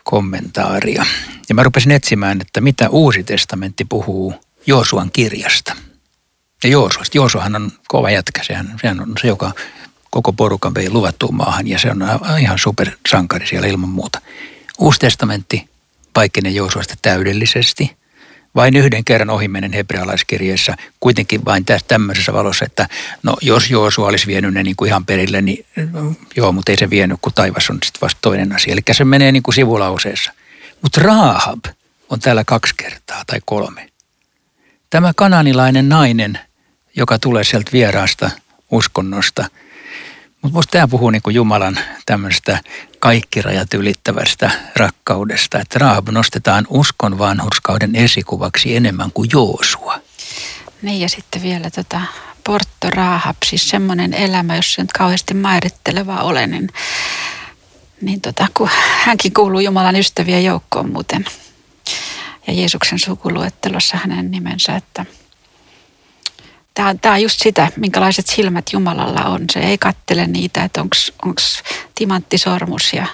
kommentaaria. 0.09 1.07
Ja 1.49 1.55
mä 1.55 1.63
rupesin 1.63 1.93
etsimään, 1.93 2.41
että 2.41 2.61
mitä 2.61 2.89
Uusi 2.89 3.25
testamentti 3.25 3.85
puhuu 3.85 4.35
Joosuan 4.67 5.11
kirjasta. 5.13 5.77
Ja 6.65 6.71
Joosuasta. 6.71 7.19
Joosuahan 7.19 7.57
on 7.57 7.73
kova 7.89 8.11
jätkä. 8.11 8.45
Sehän, 8.45 8.75
sehän 8.81 9.01
on 9.01 9.13
se, 9.23 9.29
joka 9.29 9.53
koko 10.11 10.33
porukan 10.33 10.75
vei 10.75 10.91
luvattuun 10.91 11.35
maahan 11.35 11.69
ja 11.69 11.79
se 11.79 11.91
on 11.91 12.05
ihan 12.41 12.59
supersankari 12.59 13.47
siellä 13.47 13.69
ilman 13.69 13.89
muuta. 13.89 14.21
Uusi 14.79 14.99
testamentti 14.99 15.69
vaikkinen 16.17 16.55
Joosuasta 16.55 16.95
täydellisesti. 17.03 17.97
Vain 18.59 18.77
yhden 18.77 19.05
kerran 19.05 19.31
ohimenen 19.31 19.73
hebrealaiskirjeessä, 19.73 20.77
kuitenkin 21.01 21.45
vain 21.45 21.65
tämmöisessä 21.89 22.33
valossa, 22.33 22.65
että 22.65 22.89
no 23.23 23.37
jos 23.41 23.71
Joosua 23.71 24.09
olisi 24.09 24.27
vienyt 24.27 24.55
ne 24.55 24.63
niin 24.63 24.77
kuin 24.77 24.89
ihan 24.89 25.07
perille, 25.07 25.43
niin 25.43 25.67
joo, 26.37 26.53
mutta 26.53 26.73
ei 26.73 26.79
se 26.79 26.91
vienyt, 26.91 27.19
kun 27.23 27.33
taivas 27.33 27.71
on 27.71 27.79
sitten 27.85 28.01
vasta 28.01 28.19
toinen 28.23 28.55
asia. 28.55 28.73
Eli 28.73 28.81
se 28.93 29.05
menee 29.05 29.33
niin 29.33 29.43
kuin 29.43 29.55
sivulauseessa. 29.55 30.33
Mutta 30.83 31.01
Rahab 31.01 31.65
on 32.11 32.21
täällä 32.21 32.45
kaksi 32.45 32.75
kertaa 32.77 33.23
tai 33.27 33.39
kolme. 33.45 33.89
Tämä 34.91 35.13
kananilainen 35.17 35.89
nainen, 35.89 36.39
joka 36.97 37.19
tulee 37.19 37.45
sieltä 37.45 37.73
vieraasta 37.73 38.31
uskonnosta– 38.71 39.49
mutta 40.43 40.57
musta 40.57 40.71
tämä 40.71 40.89
puhuu 40.89 41.11
niin 41.11 41.23
Jumalan 41.31 41.79
tämmöistä 42.07 42.61
kaikki 42.99 43.43
rajat 43.43 43.75
ylittävästä 43.75 44.51
rakkaudesta, 44.77 45.61
että 45.61 45.79
Raahab 45.79 46.09
nostetaan 46.09 46.67
uskon 46.69 47.19
vanhurskauden 47.19 47.97
esikuvaksi 47.97 48.77
enemmän 48.77 49.13
kuin 49.13 49.31
Joosua. 49.33 50.01
Niin 50.83 51.01
ja 51.01 51.09
sitten 51.09 51.43
vielä 51.43 51.71
tota 51.71 52.01
Porto 52.45 52.91
Raahab, 52.91 53.37
siis 53.45 53.69
semmoinen 53.69 54.15
elämä, 54.15 54.57
jos 54.57 54.75
se 54.75 54.83
nyt 54.83 54.93
kauheasti 54.93 55.35
mairitteleva 55.35 56.17
ole, 56.17 56.47
niin, 56.47 56.69
niin 58.01 58.21
tota, 58.21 58.47
kun 58.55 58.69
hänkin 59.05 59.35
kuuluu 59.35 59.61
Jumalan 59.61 59.97
ystävien 59.97 60.45
joukkoon 60.45 60.93
muuten. 60.93 61.25
Ja 62.47 62.53
Jeesuksen 62.53 62.99
sukuluettelossa 62.99 63.97
hänen 63.97 64.31
nimensä, 64.31 64.77
että– 64.77 65.07
Tämä, 66.79 66.95
tämä 66.95 67.15
on 67.15 67.23
just 67.23 67.41
sitä, 67.41 67.73
minkälaiset 67.77 68.27
silmät 68.27 68.73
Jumalalla 68.73 69.25
on. 69.25 69.41
Se 69.53 69.61
ei 69.61 69.79
kattele 69.79 70.27
niitä, 70.27 70.65
että 70.65 70.81
onko 70.81 71.41
timanttisormus 71.95 72.93
ja 72.93 73.07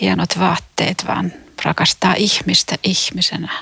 hienot 0.00 0.38
vaatteet, 0.38 1.04
vaan 1.08 1.32
rakastaa 1.64 2.14
ihmistä 2.14 2.76
ihmisenä. 2.82 3.52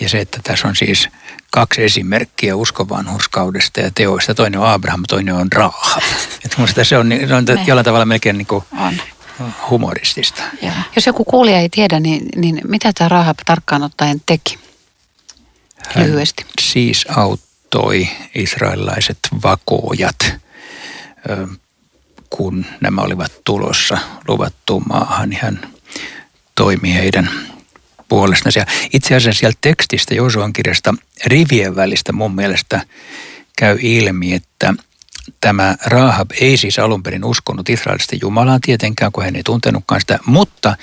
Ja 0.00 0.08
se, 0.08 0.20
että 0.20 0.40
tässä 0.42 0.68
on 0.68 0.76
siis 0.76 1.08
kaksi 1.50 1.84
esimerkkiä 1.84 2.56
uskovanhurskaudesta 2.56 3.80
ja 3.80 3.90
teoista. 3.94 4.34
Toinen 4.34 4.60
on 4.60 4.68
Abraham, 4.68 5.02
toinen 5.08 5.34
on 5.34 5.52
Rahab. 5.52 6.02
Että 6.44 6.56
se 6.84 6.98
on, 6.98 7.08
se 7.28 7.34
on 7.34 7.46
jollain 7.66 7.84
tavalla 7.84 8.04
melkein 8.04 8.38
niin 8.38 8.46
kuin 8.46 8.64
on. 8.78 8.94
humoristista. 9.70 10.42
Ja. 10.62 10.72
Jos 10.96 11.06
joku 11.06 11.24
kuulija 11.24 11.60
ei 11.60 11.68
tiedä, 11.68 12.00
niin, 12.00 12.28
niin 12.36 12.60
mitä 12.68 12.92
tämä 12.92 13.08
Rahab 13.08 13.38
tarkkaan 13.46 13.82
ottaen 13.82 14.22
teki? 14.26 14.58
Hän 15.94 16.06
Lyhyesti. 16.06 16.46
siis 16.60 17.06
auttoi 17.16 17.45
toi 17.70 18.08
israelilaiset 18.34 19.18
vakoojat, 19.42 20.34
kun 22.30 22.66
nämä 22.80 23.00
olivat 23.00 23.32
tulossa 23.44 23.98
luvattuun 24.28 24.82
maahan, 24.88 25.30
niin 25.30 25.40
hän 25.42 25.60
toimi 26.54 26.94
heidän 26.94 27.30
puolesta. 28.08 28.48
Ja 28.56 28.66
itse 28.92 29.14
asiassa 29.14 29.40
sieltä 29.40 29.58
tekstistä 29.60 30.14
Josuan 30.14 30.52
kirjasta 30.52 30.94
rivien 31.26 31.76
välistä 31.76 32.12
mun 32.12 32.34
mielestä 32.34 32.80
käy 33.58 33.78
ilmi, 33.80 34.34
että 34.34 34.74
tämä 35.40 35.76
Rahab 35.86 36.30
ei 36.40 36.56
siis 36.56 36.78
alun 36.78 37.02
perin 37.02 37.24
uskonut 37.24 37.68
Israelista 37.68 38.16
Jumalaan 38.20 38.60
tietenkään, 38.60 39.12
kun 39.12 39.24
hän 39.24 39.36
ei 39.36 39.42
tuntenutkaan 39.42 40.00
sitä, 40.00 40.18
mutta 40.26 40.76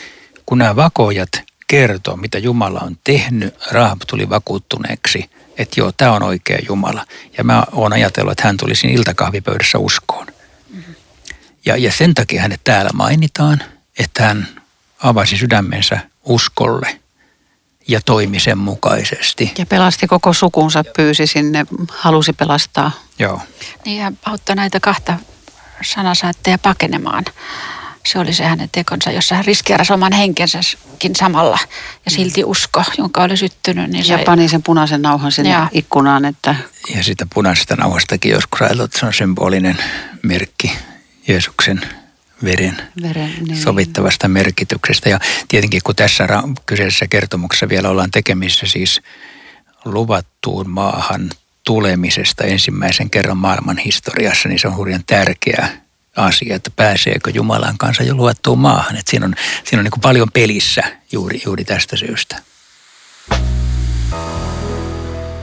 kun 0.46 0.58
nämä 0.58 0.76
vakojat 0.76 1.30
kertoo, 1.68 2.18
mitä 2.18 2.38
Jumala 2.38 2.80
on 2.80 2.98
tehnyt, 3.04 3.56
Rahab 3.72 4.02
tuli 4.08 4.30
vakuuttuneeksi, 4.30 5.30
että 5.58 5.80
joo, 5.80 5.92
tämä 5.92 6.12
on 6.12 6.24
oikea 6.24 6.60
Jumala. 6.68 7.06
Ja 7.38 7.44
mä 7.44 7.64
oon 7.72 7.94
ajatellut, 7.94 8.32
että 8.32 8.48
hän 8.48 8.58
tuli 8.58 8.76
siinä 8.76 8.94
iltakahvipöydässä 8.94 9.78
uskoon. 9.78 10.28
Ja, 11.66 11.78
ja 11.78 11.92
sen 11.92 12.14
takia 12.14 12.42
hänet 12.42 12.62
täällä 12.64 12.92
mainitaan, 12.94 13.64
että 14.00 14.24
hän 14.24 14.48
avasi 15.00 15.38
sydämensä 15.38 16.00
uskolle 16.24 17.00
ja 17.88 18.02
toimi 18.06 18.40
sen 18.40 18.58
mukaisesti. 18.58 19.54
Ja 19.58 19.66
pelasti 19.66 20.08
koko 20.08 20.34
sukunsa, 20.34 20.84
pyysi 20.96 21.28
sinne, 21.28 21.66
halusi 21.90 22.34
pelastaa. 22.34 22.92
Joo. 23.20 23.42
Niin 23.86 24.02
ja 24.02 24.12
auttaa 24.26 24.56
näitä 24.56 24.80
kahta 24.80 25.18
sanasaatteja 25.82 26.58
pakenemaan. 26.58 27.26
Se 28.08 28.20
oli 28.20 28.34
se 28.34 28.44
hänen 28.44 28.70
tekonsa, 28.72 29.12
jossa 29.12 29.36
hän 29.36 29.46
riskeerasi 29.46 29.94
oman 29.94 30.14
henkensäkin 30.14 31.16
samalla 31.16 31.60
ja 32.06 32.12
silti 32.12 32.44
usko, 32.44 32.84
jonka 32.98 33.24
oli 33.24 33.38
syttynyt. 33.38 33.90
Niin 33.90 34.08
ja 34.08 34.16
sai... 34.16 34.26
pani 34.26 34.50
sen 34.50 34.64
punaisen 34.64 35.02
nauhan 35.02 35.32
sinne 35.32 35.52
Joo. 35.52 35.68
ikkunaan, 35.72 36.26
että 36.26 36.56
Ja 36.96 37.04
sitä 37.04 37.28
punaisesta 37.34 37.76
nauhastakin 37.76 38.32
joskus 38.32 38.62
ajatellut, 38.62 38.86
että 38.86 39.00
se 39.00 39.06
on 39.06 39.14
symbolinen 39.14 39.78
merkki 40.24 40.72
Jeesuksen 41.28 41.82
veren 42.44 42.78
veren... 43.02 43.32
Niin. 43.48 43.62
sovittavasta 43.62 44.28
merkityksestä. 44.28 45.10
Ja 45.10 45.20
tietenkin 45.48 45.82
kun 45.84 45.96
tässä 45.96 46.28
ra- 46.28 46.54
kyseisessä 46.66 47.08
kertomuksessa 47.08 47.70
vielä 47.70 47.90
ollaan 47.90 48.12
tekemisissä 48.12 48.68
siis 48.68 49.02
luvattuun 49.86 50.70
maahan 50.70 51.30
tulemisesta 51.64 52.44
ensimmäisen 52.44 53.10
kerran 53.10 53.38
maailman 53.38 53.78
historiassa, 53.78 54.50
niin 54.50 54.60
se 54.60 54.68
on 54.68 54.76
hurjan 54.76 55.04
tärkeä 55.06 55.70
asia, 56.18 56.56
että 56.56 56.70
pääseekö 56.76 57.32
Jumalan 57.34 57.78
kanssa 57.78 58.04
jo 58.04 58.16
luvattuun 58.16 58.60
maahan. 58.60 58.96
Että 58.96 59.10
siinä 59.12 59.26
on, 59.26 59.36
siinä 59.64 59.80
on 59.80 59.84
niin 59.84 59.92
kuin 59.92 60.02
paljon 60.02 60.32
pelissä 60.34 60.84
juuri, 61.12 61.42
juuri 61.46 61.64
tästä 61.64 61.98
syystä. 61.98 62.36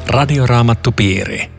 Radioraamattupiiri. 0.06 1.50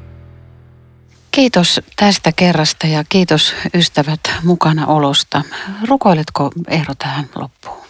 Kiitos 1.31 1.81
tästä 1.95 2.31
kerrasta 2.31 2.87
ja 2.87 3.03
kiitos 3.09 3.55
ystävät 3.73 4.19
mukana 4.43 4.87
olosta. 4.87 5.41
Rukoiletko 5.87 6.51
Eero 6.67 6.95
tähän 6.95 7.29
loppuun? 7.35 7.81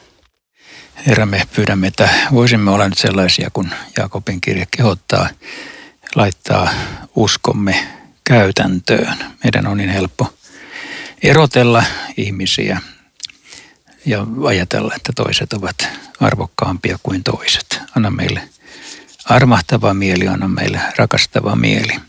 Herra, 1.07 1.25
me 1.25 1.41
pyydämme, 1.55 1.87
että 1.87 2.09
voisimme 2.31 2.71
olla 2.71 2.89
nyt 2.89 2.97
sellaisia, 2.97 3.49
kun 3.53 3.69
Jaakobin 3.97 4.41
kirja 4.41 4.65
kehottaa 4.77 5.29
laittaa 6.15 6.69
uskomme 7.15 7.87
käytäntöön. 8.23 9.17
Meidän 9.43 9.67
on 9.67 9.77
niin 9.77 9.89
helppo 9.89 10.33
erotella 11.23 11.83
ihmisiä 12.17 12.81
ja 14.05 14.27
ajatella, 14.47 14.93
että 14.95 15.11
toiset 15.15 15.53
ovat 15.53 15.87
arvokkaampia 16.19 16.99
kuin 17.03 17.23
toiset. 17.23 17.81
Anna 17.95 18.11
meille 18.11 18.49
armahtava 19.25 19.93
mieli, 19.93 20.27
anna 20.27 20.47
meille 20.47 20.81
rakastava 20.97 21.55
mieli. 21.55 21.99